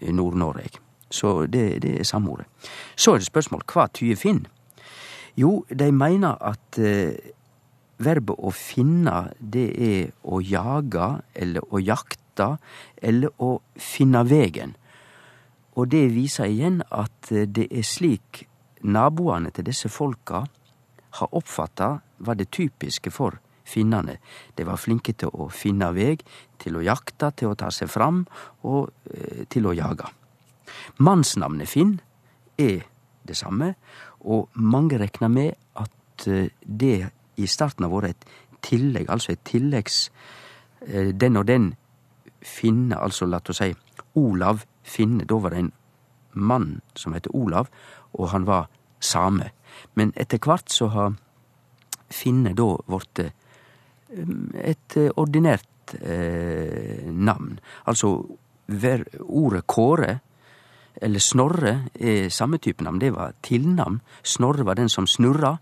Nord-Norge. 0.00 0.80
Så 1.10 1.46
det, 1.46 1.82
det 1.82 2.00
er 2.00 2.04
samme 2.04 2.30
ordet. 2.30 2.46
Så 2.96 3.12
er 3.12 3.18
det 3.18 3.26
spørsmål 3.26 3.62
hva 3.72 3.86
tyder 3.92 4.16
finn? 4.16 4.46
Jo, 5.36 5.64
de 5.68 5.92
mener 5.92 6.38
at 6.40 6.78
eh, 6.78 7.14
verbet 7.98 8.38
å 8.38 8.50
finne, 8.54 9.28
det 9.38 9.68
er 9.74 10.12
å 10.22 10.40
jage 10.40 11.08
eller 11.34 11.66
å 11.70 11.82
jakte 11.82 12.23
eller 13.02 13.30
å 13.38 13.60
finne 13.76 14.24
vegen. 14.26 14.74
Og 15.74 15.90
det 15.90 16.08
viser 16.14 16.50
igjen 16.50 16.82
at 16.94 17.32
eh, 17.32 17.48
det 17.50 17.68
er 17.70 17.86
slik 17.86 18.44
naboene 18.84 19.50
til 19.54 19.66
disse 19.66 19.90
folka 19.90 20.44
har 21.18 21.34
oppfatta 21.34 21.90
var 22.26 22.38
det 22.38 22.50
typiske 22.54 23.10
for 23.14 23.38
finnene. 23.64 24.18
De 24.54 24.66
var 24.66 24.78
flinke 24.78 25.14
til 25.18 25.32
å 25.32 25.48
finne 25.48 25.90
veg, 25.96 26.22
til 26.60 26.78
å 26.78 26.84
jakte, 26.84 27.30
til 27.32 27.50
å 27.52 27.58
ta 27.58 27.70
seg 27.74 27.90
fram 27.90 28.24
og 28.62 28.90
eh, 29.10 29.44
til 29.50 29.66
å 29.66 29.74
jage. 29.74 30.10
Mannsnavnet 31.02 31.70
Finn 31.70 31.98
er 32.60 32.84
det 33.24 33.36
samme, 33.38 33.74
og 34.20 34.52
mange 34.54 34.98
rekner 35.00 35.32
med 35.32 35.54
at 35.80 36.28
eh, 36.28 36.52
det 36.62 37.10
i 37.40 37.48
starten 37.50 37.86
har 37.86 37.94
vært 37.94 38.14
et 38.14 38.28
tillegg, 38.64 39.10
altså 39.10 39.34
et 39.34 39.44
tilleggs 39.44 40.08
Den 40.84 41.38
og 41.40 41.46
den 41.48 41.70
Finne, 42.44 42.98
altså 43.00 43.26
la 43.26 43.40
oss 43.40 43.58
si 43.62 43.72
Olav 44.20 44.64
Finne. 44.84 45.24
Da 45.24 45.38
var 45.40 45.54
det 45.54 45.64
en 45.64 45.72
mann 46.34 46.80
som 46.96 47.14
het 47.16 47.28
Olav, 47.32 47.70
og 48.12 48.28
han 48.34 48.46
var 48.46 48.68
same. 49.00 49.50
Men 49.94 50.12
etter 50.16 50.38
hvert 50.38 50.70
så 50.72 50.90
har 50.92 51.14
Finne 52.14 52.52
da 52.54 52.66
blitt 52.86 53.24
et 53.24 54.96
ordinært 55.16 55.96
eh, 55.98 57.02
navn. 57.10 57.56
Altså 57.90 58.12
ordet 59.24 59.64
Kåre 59.66 60.12
eller 61.02 61.20
Snorre 61.20 61.72
er 61.94 62.28
samme 62.30 62.60
type 62.62 62.84
navn. 62.84 63.00
Det 63.00 63.10
var 63.14 63.34
tilnavn. 63.42 64.00
Snorre 64.22 64.66
var 64.66 64.78
den 64.78 64.88
som 64.88 65.06
snurra. 65.06 65.56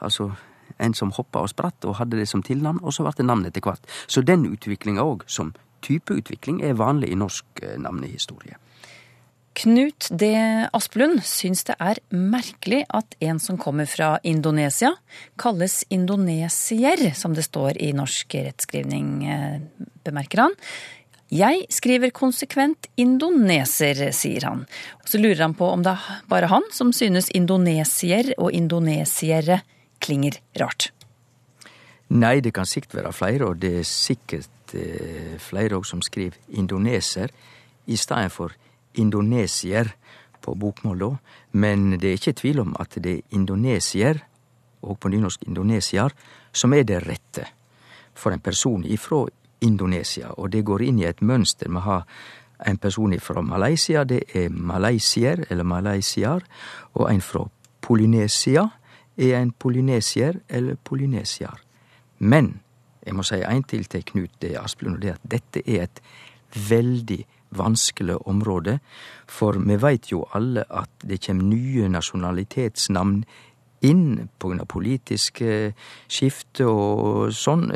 Altså 0.00 0.30
en 0.78 0.94
som 0.94 1.12
hoppa 1.12 1.42
og 1.44 1.50
spratt 1.52 1.84
og 1.84 1.98
hadde 1.98 2.16
det 2.16 2.28
som 2.28 2.42
tilnavn, 2.42 2.80
og 2.82 2.94
så 2.94 3.04
ble 3.04 3.12
det 3.18 3.26
navn 3.26 3.44
etter 3.46 3.64
hvert. 3.64 3.84
Så 4.06 4.22
den 4.22 4.46
utviklinga 4.48 5.04
òg, 5.04 5.26
som 5.26 5.52
typeutvikling, 5.84 6.62
er 6.64 6.78
vanlig 6.78 7.12
i 7.12 7.18
norsk 7.18 7.64
navnehistorie. 7.78 8.58
Knut 9.60 10.06
D. 10.14 10.28
Asplund 10.72 11.24
syns 11.26 11.64
det 11.66 11.74
er 11.82 11.98
merkelig 12.14 12.84
at 12.94 13.16
en 13.20 13.40
som 13.42 13.58
kommer 13.60 13.88
fra 13.90 14.12
Indonesia, 14.22 14.92
kalles 15.40 15.82
indonesier, 15.90 17.10
som 17.18 17.34
det 17.34 17.44
står 17.48 17.80
i 17.82 17.90
norsk 17.96 18.38
rettskrivning, 18.46 19.10
bemerker 20.06 20.46
han. 20.46 20.56
Jeg 21.30 21.66
skriver 21.70 22.10
konsekvent 22.14 22.88
indoneser, 22.98 24.08
sier 24.14 24.46
han. 24.48 24.64
Og 25.02 25.10
så 25.12 25.18
lurer 25.20 25.44
han 25.44 25.54
på 25.58 25.68
om 25.70 25.84
det 25.86 25.92
er 25.98 26.22
bare 26.30 26.48
han 26.50 26.64
som 26.74 26.94
synes 26.94 27.30
indonesier 27.34 28.32
og 28.38 28.50
indonesiere 28.54 29.60
klinger 30.02 30.40
rart. 30.58 30.90
Nei, 32.10 32.40
det 32.42 32.50
kan 32.56 32.66
sikkert 32.66 32.96
være 32.98 33.12
flere, 33.14 33.46
og 33.52 33.60
det 33.62 33.76
er 33.82 33.86
sikkert 33.86 34.50
eh, 34.50 34.59
flere 35.38 35.78
òg 35.78 35.86
som 35.86 36.02
skriver 36.02 36.38
indoneser 36.48 37.30
i 37.86 37.96
stedet 37.96 38.32
for 38.32 38.54
indonesier 38.94 39.94
på 40.40 40.54
bokmål, 40.54 40.98
da. 40.98 41.10
Men 41.52 41.98
det 42.00 42.08
er 42.08 42.18
ikke 42.18 42.38
tvil 42.40 42.60
om 42.60 42.74
at 42.80 42.96
det 43.02 43.12
er 43.18 43.36
indonesier, 43.36 44.22
og 44.82 44.98
på 45.00 45.10
nynorsk 45.12 45.42
indonesier, 45.46 46.12
som 46.52 46.72
er 46.72 46.86
det 46.88 47.02
rette 47.04 47.44
for 48.14 48.32
en 48.32 48.40
person 48.40 48.84
ifra 48.84 49.26
Indonesia. 49.60 50.32
Og 50.36 50.52
det 50.52 50.64
går 50.64 50.82
inn 50.82 51.00
i 51.02 51.08
et 51.08 51.20
mønster. 51.22 51.68
Vi 51.68 51.82
har 51.84 52.06
en 52.66 52.78
person 52.78 53.12
fra 53.20 53.42
Malaysia, 53.42 54.04
det 54.04 54.22
er 54.34 54.48
malaysier, 54.48 55.44
eller 55.50 55.64
malaysiar, 55.64 56.42
og 56.94 57.12
en 57.12 57.20
fra 57.20 57.46
Polynesia 57.80 58.68
er 59.16 59.36
en 59.40 59.52
polynesier 59.52 60.40
eller 60.48 60.76
polynesiar. 60.84 61.60
Men 62.18 62.60
jeg 63.06 63.16
må 63.16 63.24
si 63.26 63.40
en 63.40 63.62
til 63.64 63.84
til 63.88 64.04
Knut 64.04 64.44
Asplund, 64.60 64.96
og 64.96 65.02
det 65.02 65.10
er 65.10 65.18
at 65.18 65.30
dette 65.36 65.62
er 65.66 65.86
et 65.86 66.02
veldig 66.70 67.24
vanskelig 67.56 68.16
område. 68.28 68.78
For 69.26 69.58
vi 69.58 69.78
veit 69.80 70.10
jo 70.12 70.24
alle 70.34 70.64
at 70.68 70.90
det 71.06 71.20
kjem 71.24 71.42
nye 71.48 71.88
nasjonalitetsnavn 71.88 73.24
inn 73.86 74.28
pga. 74.38 74.64
politiske 74.68 75.72
skifte 76.08 76.66
og 76.68 77.32
sånn. 77.32 77.70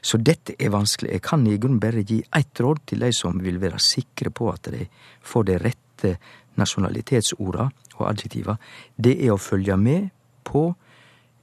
Så 0.00 0.18
dette 0.22 0.54
er 0.58 0.72
vanskelig. 0.72 1.12
Jeg 1.12 1.22
kan 1.22 1.46
i 1.46 1.58
grunnen 1.58 1.80
bare 1.80 2.04
gi 2.06 2.22
ett 2.34 2.60
råd 2.60 2.86
til 2.86 3.00
de 3.00 3.12
som 3.12 3.40
vil 3.42 3.60
være 3.60 3.78
sikre 3.78 4.30
på 4.30 4.50
at 4.52 4.70
de 4.72 4.86
får 5.22 5.44
de 5.44 5.58
rette 5.58 6.16
nasjonalitetsorda 6.56 7.68
og 7.98 8.04
adjektiva. 8.08 8.56
Det 8.96 9.18
er 9.24 9.34
å 9.34 9.42
følge 9.42 9.76
med 9.76 10.08
på 10.44 10.70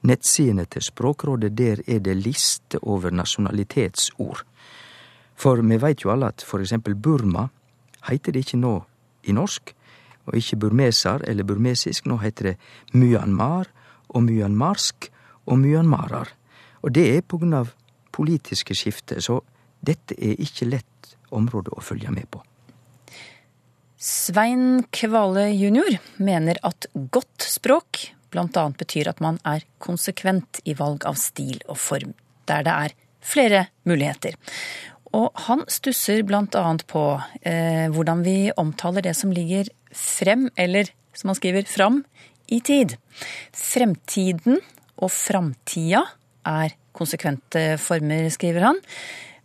nettsidene 0.05 0.65
til 0.69 0.83
Språkrådet. 0.85 1.53
Der 1.57 1.81
er 1.87 1.99
det 1.99 2.17
liste 2.21 2.79
over 2.81 3.11
nasjonalitetsord. 3.11 4.43
For 5.35 5.61
vi 5.61 5.79
veit 5.81 6.05
jo 6.05 6.13
alle 6.13 6.31
at 6.31 6.45
for 6.45 6.63
eksempel 6.63 6.95
Burma 6.95 7.49
heiter 8.07 8.31
det 8.31 8.45
ikke 8.45 8.61
nå 8.61 8.75
i 9.25 9.33
norsk, 9.35 9.73
og 10.25 10.37
ikke 10.37 10.57
burmeser 10.61 11.25
eller 11.27 11.45
burmesisk. 11.45 12.05
Nå 12.05 12.17
heiter 12.21 12.51
det 12.51 12.55
Myanmar 12.93 13.69
og 14.09 14.23
myanmarsk 14.25 15.09
og 15.45 15.59
myanmarar. 15.61 16.31
Og 16.81 16.93
det 16.93 17.05
er 17.17 17.25
på 17.25 17.39
grunn 17.41 17.57
av 17.57 17.73
politiske 18.15 18.75
skifte, 18.77 19.19
så 19.21 19.41
dette 19.85 20.15
er 20.17 20.39
ikke 20.41 20.69
lett 20.69 21.15
område 21.35 21.73
å 21.73 21.83
følge 21.83 22.13
med 22.13 22.29
på. 22.31 22.41
Svein 24.05 24.85
Kvale 24.93 25.47
jr. 25.55 25.97
mener 26.21 26.59
at 26.67 26.87
godt 26.93 27.47
språk 27.49 28.03
bl.a. 28.35 28.65
betyr 28.77 29.09
at 29.11 29.23
man 29.23 29.39
er 29.47 29.65
konsekvent 29.83 30.61
i 30.67 30.75
valg 30.77 31.07
av 31.07 31.17
stil 31.19 31.61
og 31.71 31.79
form, 31.79 32.13
der 32.49 32.67
det 32.67 32.75
er 32.75 32.95
flere 33.25 33.65
muligheter. 33.87 34.35
Og 35.15 35.31
han 35.47 35.63
stusser 35.71 36.25
bl.a. 36.27 36.65
på 36.91 37.03
eh, 37.47 37.87
hvordan 37.93 38.23
vi 38.25 38.51
omtaler 38.59 39.05
det 39.05 39.15
som 39.17 39.31
ligger 39.33 39.71
frem, 39.95 40.49
eller 40.59 40.91
som 41.15 41.31
han 41.31 41.39
skriver, 41.39 41.67
fram 41.69 42.01
i 42.51 42.59
tid. 42.59 42.97
Fremtiden 43.55 44.59
og 44.99 45.11
framtida 45.13 46.03
er 46.45 46.75
konsekvente 46.95 47.75
former, 47.81 48.27
skriver 48.33 48.67
han. 48.69 48.83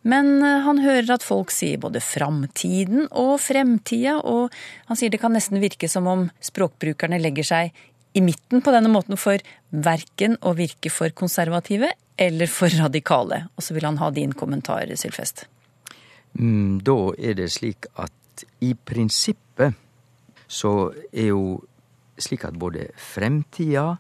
Men 0.03 0.40
eh, 0.42 0.61
han 0.64 0.81
hører 0.83 1.14
at 1.16 1.26
folk 1.26 1.53
sier 1.55 1.81
både 1.81 2.03
framtiden 2.03 3.07
og 3.11 3.35
fremtida, 3.42 4.18
og 4.24 4.55
han 4.88 4.98
sier 4.98 5.12
det 5.12 5.20
kan 5.22 5.35
nesten 5.37 5.61
virke 5.62 5.90
som 5.92 6.09
om 6.11 6.29
språkbrukerne 6.44 7.20
legger 7.20 7.46
seg 7.46 7.85
i 8.12 8.23
midten 8.25 8.62
på 8.64 8.73
denne 8.75 8.90
måten 8.90 9.18
for 9.20 9.38
verken 9.70 10.37
å 10.42 10.55
virke 10.59 10.90
for 10.92 11.12
konservative 11.14 11.92
eller 12.20 12.51
for 12.51 12.73
radikale. 12.75 13.44
Og 13.57 13.64
så 13.64 13.77
vil 13.77 13.87
han 13.87 14.01
ha 14.03 14.11
din 14.14 14.35
kommentar, 14.37 14.90
Sylfest. 14.99 15.46
Mm, 16.38 16.81
da 16.87 16.99
er 17.18 17.38
det 17.38 17.51
slik 17.55 17.88
at 17.99 18.44
i 18.64 18.75
prinsippet 18.75 19.77
så 20.51 20.90
er 21.12 21.31
jo 21.31 21.61
slik 22.20 22.44
at 22.44 22.59
både 22.59 22.90
fremtida 22.99 23.94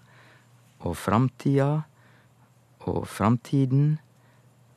og 0.80 0.96
framtida 0.96 1.70
og 2.88 3.02
framtiden 3.08 3.98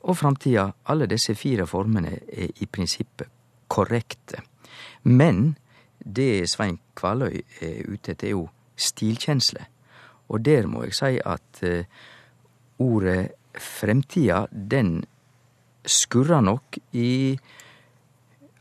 og 0.03 0.17
framtida, 0.19 0.67
alle 0.91 1.07
disse 1.07 1.35
fire 1.39 1.65
formene 1.67 2.17
er 2.27 2.49
i 2.59 2.67
prinsippet 2.67 3.29
korrekte. 3.71 4.41
Men 5.03 5.55
det 6.03 6.49
Svein 6.51 6.77
Kvaløy 6.99 7.39
er 7.63 7.87
ute 7.87 8.11
etter, 8.11 8.27
er 8.27 8.35
jo 8.35 8.49
stilkjensle. 8.83 9.65
Og 10.29 10.45
der 10.45 10.67
må 10.67 10.83
jeg 10.85 10.97
si 10.97 11.17
at 11.19 11.63
uh, 11.63 11.83
ordet 12.83 13.33
fremtida, 13.59 14.45
den 14.51 15.03
skurrer 15.85 16.41
nok 16.41 16.77
i 16.95 17.37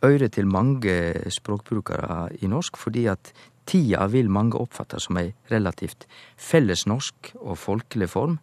øyret 0.04 0.32
til 0.32 0.46
mange 0.46 1.14
språkbrukere 1.30 2.28
i 2.42 2.46
norsk, 2.46 2.76
fordi 2.76 3.06
at 3.06 3.32
tida 3.66 4.06
vil 4.10 4.30
mange 4.30 4.58
oppfatte 4.58 5.00
som 5.00 5.18
ei 5.20 5.32
relativt 5.50 6.08
felles 6.36 6.86
norsk 6.90 7.32
og 7.40 7.58
folkelig 7.58 8.10
form. 8.10 8.38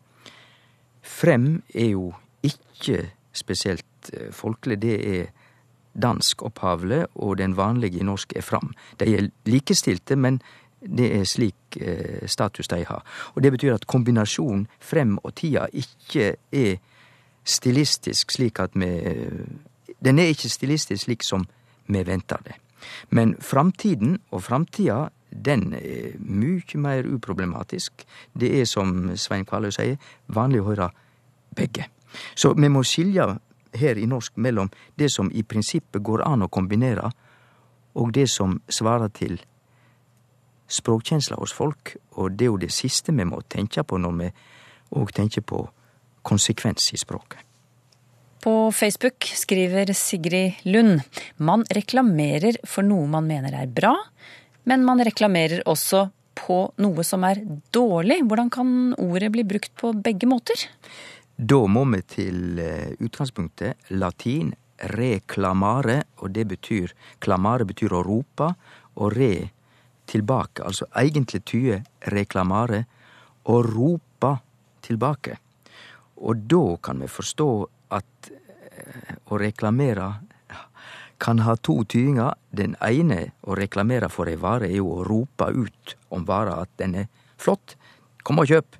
Frem 1.04 1.62
er 1.76 1.92
jo 1.92 2.14
ikke 2.44 3.10
spesielt 3.36 4.12
eh, 4.14 4.32
folkelig, 4.32 4.82
det 4.82 4.98
er 5.20 5.28
dansk 6.00 6.44
opphavlig, 6.48 7.06
og 7.16 7.38
den 7.38 7.58
vanlige 7.58 8.00
i 8.00 8.08
norsk 8.08 8.34
er 8.38 8.46
fram. 8.46 8.74
De 9.00 9.16
er 9.18 9.30
likestilte, 9.50 10.16
men 10.16 10.40
det 10.82 11.10
er 11.20 11.26
slik 11.28 11.78
eh, 11.82 12.28
status 12.28 12.68
de 12.68 12.84
har. 12.88 13.04
Og 13.36 13.44
det 13.44 13.52
betyr 13.52 13.74
at 13.76 13.88
kombinasjonen 13.88 14.68
frem 14.80 15.18
og 15.24 15.36
tida 15.36 15.68
ikke 15.74 16.36
er 16.52 16.80
stilistisk 17.44 18.32
slik 18.32 18.60
at 18.60 18.76
vi 18.76 18.90
Den 20.00 20.20
er 20.20 20.32
ikke 20.32 20.50
stilistisk 20.50 21.04
slik 21.04 21.24
som 21.24 21.46
vi 21.88 22.04
venter 22.08 22.38
det. 22.46 22.54
Men 23.10 23.36
framtiden 23.42 24.20
og 24.32 24.44
framtida, 24.44 25.10
den 25.46 25.74
er 25.74 26.16
mykje 26.20 26.80
mer 26.80 27.04
uproblematisk. 27.04 28.06
Det 28.40 28.62
er, 28.62 28.66
som 28.66 29.12
Svein 29.16 29.46
Kvaløy 29.46 29.72
sier, 29.72 29.98
vanlig 30.28 30.62
å 30.62 30.70
høre 30.70 30.90
begge. 31.56 31.90
Så 32.36 32.54
vi 32.54 32.70
må 32.70 32.84
skilje 32.84 33.28
her 33.76 33.98
i 33.98 34.08
norsk 34.10 34.38
mellom 34.38 34.72
det 34.96 35.12
som 35.12 35.30
i 35.32 35.44
prinsippet 35.44 36.04
går 36.04 36.24
an 36.26 36.48
å 36.48 36.48
kombinere, 36.48 37.12
og 38.00 38.14
det 38.14 38.30
som 38.30 38.62
svarer 38.70 39.12
til 39.14 39.40
språkkjensla 40.70 41.40
hos 41.40 41.54
folk, 41.56 41.96
og 42.18 42.38
det 42.38 42.48
er 42.48 42.54
jo 42.54 42.62
det 42.62 42.72
siste 42.74 43.14
vi 43.16 43.26
må 43.28 43.42
tenke 43.50 43.84
på 43.84 44.00
når 44.02 44.18
vi 44.22 44.32
òg 45.00 45.14
tenker 45.16 45.46
på 45.46 45.64
konsekvens 46.26 46.92
i 46.94 47.00
språket. 47.02 47.42
På 48.40 48.72
Facebook 48.72 49.26
skriver 49.36 49.92
Sigrid 49.94 50.62
Lund 50.64 51.02
man 51.44 51.66
reklamerer 51.76 52.62
for 52.64 52.88
noe 52.88 53.10
man 53.12 53.28
mener 53.28 53.58
er 53.60 53.68
bra, 53.68 53.92
men 54.70 54.86
man 54.88 55.04
reklamerer 55.04 55.66
også 55.68 56.06
på 56.40 56.62
noe 56.80 57.04
som 57.04 57.26
er 57.28 57.42
dårlig. 57.76 58.22
Hvordan 58.24 58.52
kan 58.54 58.72
ordet 58.96 59.32
bli 59.34 59.44
brukt 59.44 59.74
på 59.76 59.92
begge 59.92 60.30
måter? 60.30 60.56
Da 61.36 61.60
må 61.72 61.84
vi 61.92 62.02
til 62.08 62.60
eh, 62.64 62.96
utgangspunktet 63.00 63.92
latin 63.96 64.54
reklamare, 64.80 66.02
og 66.24 66.32
det 66.36 66.46
betyr 66.54 66.94
Klamare 67.24 67.68
betyr 67.68 67.96
å 67.96 68.04
rope, 68.06 68.54
og 69.00 69.16
re 69.16 69.50
tilbake. 70.10 70.64
Altså 70.66 70.88
egentlig 70.98 71.44
tyde 71.46 71.84
reklamare, 72.14 72.86
og 73.50 73.66
ropa 73.66 74.36
tilbake. 74.86 75.38
Og 76.20 76.44
da 76.52 76.64
kan 76.84 77.00
vi 77.02 77.08
forstå 77.08 77.52
at 77.96 78.32
eh, 78.32 79.16
å 79.32 79.40
reklamere 79.40 80.10
kan 81.20 81.40
ha 81.44 81.56
to 81.56 81.82
tydingar. 81.84 82.38
Den 82.52 82.76
ene, 82.86 83.34
å 83.44 83.56
reklamere 83.58 84.10
for 84.12 84.30
ei 84.32 84.38
vare, 84.40 84.70
er 84.70 84.80
jo 84.80 85.00
å 85.00 85.06
rope 85.08 85.50
ut 85.52 85.96
om 86.16 86.26
vara 86.28 86.60
at 86.64 86.72
den 86.80 86.96
er 87.04 87.10
flott. 87.40 87.76
Kom 88.24 88.42
og 88.42 88.52
kjøp. 88.52 88.78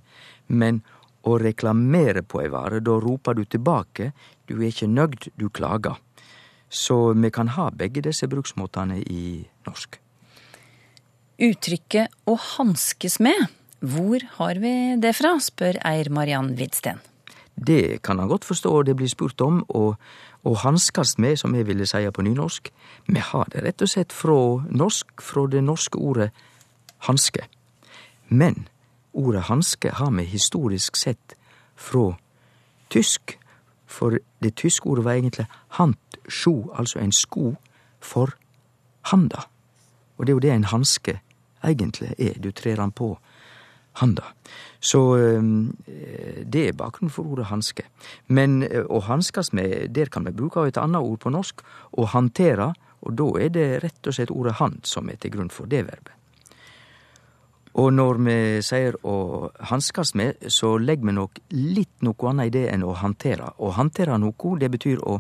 Men 0.48 0.82
å 1.28 1.38
reklamere 1.40 2.24
på 2.24 2.44
ei 2.44 2.52
vare, 2.52 2.80
da 2.84 2.96
roper 3.00 3.38
du 3.38 3.44
tilbake. 3.46 4.12
Du 4.48 4.60
er 4.60 4.70
ikke 4.72 4.92
nøgd, 4.92 5.32
du 5.36 5.50
klager. 5.50 6.00
Så 6.70 7.14
vi 7.18 7.32
kan 7.34 7.56
ha 7.58 7.70
begge 7.74 8.04
disse 8.06 8.30
bruksmåtene 8.30 9.02
i 9.02 9.42
norsk. 9.68 10.00
Uttrykket 11.40 12.12
'å 12.28 12.36
hanskes 12.36 13.20
med', 13.20 13.48
hvor 13.80 14.20
har 14.38 14.60
vi 14.60 15.00
det 15.00 15.16
fra, 15.16 15.40
spør 15.40 15.80
Eir 15.86 16.10
Mariann 16.10 16.58
Widsten. 16.58 17.00
Det 17.56 18.02
kan 18.04 18.20
han 18.20 18.28
godt 18.28 18.44
forstå 18.44 18.84
det 18.84 18.96
blir 18.96 19.08
spurt 19.08 19.42
om, 19.42 19.64
og 19.70 19.96
å 20.44 20.56
hanskast 20.56 21.18
med, 21.18 21.38
som 21.40 21.56
jeg 21.56 21.66
ville 21.66 21.86
seie 21.86 22.12
på 22.12 22.22
nynorsk, 22.22 22.72
vi 23.08 23.20
har 23.20 23.48
det 23.54 23.64
rett 23.64 23.82
og 23.82 23.88
slett 23.88 24.12
fra 24.12 24.68
norsk, 24.68 25.22
fra 25.22 25.48
det 25.48 25.64
norske 25.64 25.96
ordet 25.96 26.32
hanske. 27.08 27.48
Men 28.28 28.68
ordet 29.14 29.44
hanske 29.44 29.92
har 29.92 30.12
vi 30.12 30.24
historisk 30.24 30.96
sett 30.96 31.36
fra 31.76 32.18
tysk, 32.90 33.38
for 33.88 34.20
det 34.44 34.56
tyske 34.56 34.86
ordet 34.86 35.06
var 35.06 35.14
egentlig 35.14 35.48
handsjo, 35.70 36.74
altså 36.76 37.00
en 37.00 37.12
sko 37.12 37.56
for 38.00 38.36
handa. 39.02 39.48
Og 40.18 40.26
det 40.26 40.32
er 40.32 40.36
jo 40.36 40.40
det 40.40 40.52
en 40.52 40.64
hanske 40.64 41.20
egentlig 41.64 42.14
er, 42.18 42.38
du 42.40 42.52
trer 42.56 42.82
han 42.82 42.92
på 42.96 43.14
handa. 44.00 44.24
Så 44.80 45.02
det 46.46 46.62
er 46.68 46.78
bakgrunnen 46.78 47.12
for 47.12 47.28
ordet 47.28 47.50
hanske. 47.50 47.84
Men 48.28 48.62
å 48.64 49.02
hanskast 49.04 49.56
med, 49.58 49.90
der 49.96 50.12
kan 50.14 50.28
vi 50.28 50.36
bruke 50.36 50.64
et 50.68 50.80
annet 50.80 51.04
ord 51.04 51.20
på 51.26 51.34
norsk, 51.34 51.66
å 51.98 52.08
hantere, 52.14 52.72
og 53.04 53.18
da 53.20 53.28
er 53.42 53.52
det 53.56 53.68
rett 53.84 54.08
og 54.08 54.16
slett 54.16 54.32
ordet 54.32 54.58
hand 54.60 54.88
som 54.88 55.10
er 55.10 55.20
til 55.20 55.36
grunn 55.36 55.52
for 55.52 55.68
det 55.72 55.84
verbet. 55.88 56.16
Og 57.80 57.94
når 57.94 58.18
vi 58.26 58.38
sier 58.66 58.96
å 59.08 59.50
hanskast 59.70 60.16
med, 60.18 60.42
så 60.52 60.74
legger 60.82 61.06
vi 61.06 61.14
nok 61.16 61.40
litt 61.54 62.02
noe 62.04 62.32
annet 62.32 62.50
i 62.50 62.54
det 62.58 62.64
enn 62.74 62.84
å 62.84 62.96
hantere. 62.98 63.52
Å 63.62 63.70
hantere 63.78 64.18
noe, 64.20 64.56
det 64.60 64.72
betyr 64.74 65.04
å 65.06 65.20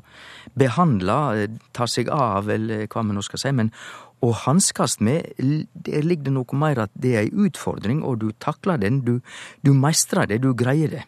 behandle, 0.57 1.47
ta 1.71 1.87
seg 1.87 2.09
av, 2.11 2.49
eller 2.49 2.87
hva 2.89 3.05
vi 3.05 3.15
nå 3.15 3.23
skal 3.23 3.43
si. 3.43 3.53
Men 3.55 3.69
å 4.25 4.31
hanskast 4.35 5.01
med, 5.01 5.31
der 5.39 6.05
ligger 6.05 6.29
det 6.29 6.35
noe 6.35 6.59
mer 6.59 6.85
at 6.85 6.91
det 6.93 7.15
er 7.15 7.27
ei 7.27 7.47
utfordring, 7.47 8.03
og 8.03 8.19
du 8.23 8.29
takler 8.41 8.81
den. 8.81 9.01
Du, 9.05 9.19
du 9.63 9.73
meistrar 9.73 10.29
det, 10.29 10.41
du 10.43 10.53
greier 10.53 10.99
det. 10.99 11.05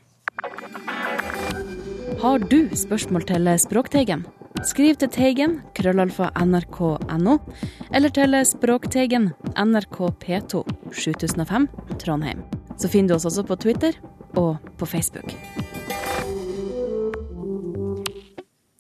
Har 2.21 2.39
du 2.39 2.69
spørsmål 2.77 3.25
til 3.25 3.49
Språkteigen? 3.63 4.27
Skriv 4.67 4.97
til 5.01 5.09
Teigen, 5.09 5.55
krøllalfa 5.73 6.29
nrk.no, 6.37 7.37
eller 7.89 8.13
til 8.13 8.37
Språkteigen, 8.45 9.31
NRK 9.57 9.97
P2, 10.21 10.61
7005, 10.93 11.69
Trondheim. 12.03 12.45
Så 12.77 12.91
finner 12.91 13.15
du 13.15 13.17
oss 13.17 13.29
også 13.31 13.47
på 13.47 13.57
Twitter 13.63 13.97
og 14.37 14.61
på 14.77 14.85
Facebook. 14.85 15.33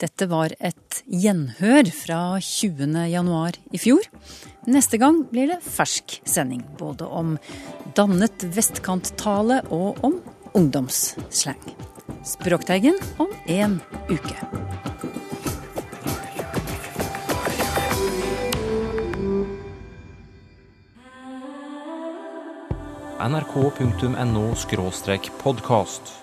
Dette 0.01 0.25
var 0.25 0.49
et 0.57 1.01
gjenhør 1.05 1.85
fra 1.93 2.21
20. 2.41 2.95
januar 3.11 3.57
i 3.69 3.77
fjor. 3.77 4.07
Neste 4.65 4.97
gang 4.97 5.19
blir 5.29 5.51
det 5.51 5.59
fersk 5.61 6.15
sending, 6.25 6.63
både 6.79 7.05
om 7.05 7.35
dannet 7.97 8.47
vestkanttale 8.55 9.59
og 9.69 10.01
om 10.01 10.17
ungdomsslang. 10.57 11.61
Språkteigen 12.25 12.97
om 13.21 13.29
én 13.45 13.77
uke. 14.09 14.37
nrk.no 23.21 24.43
podkast. 25.43 26.20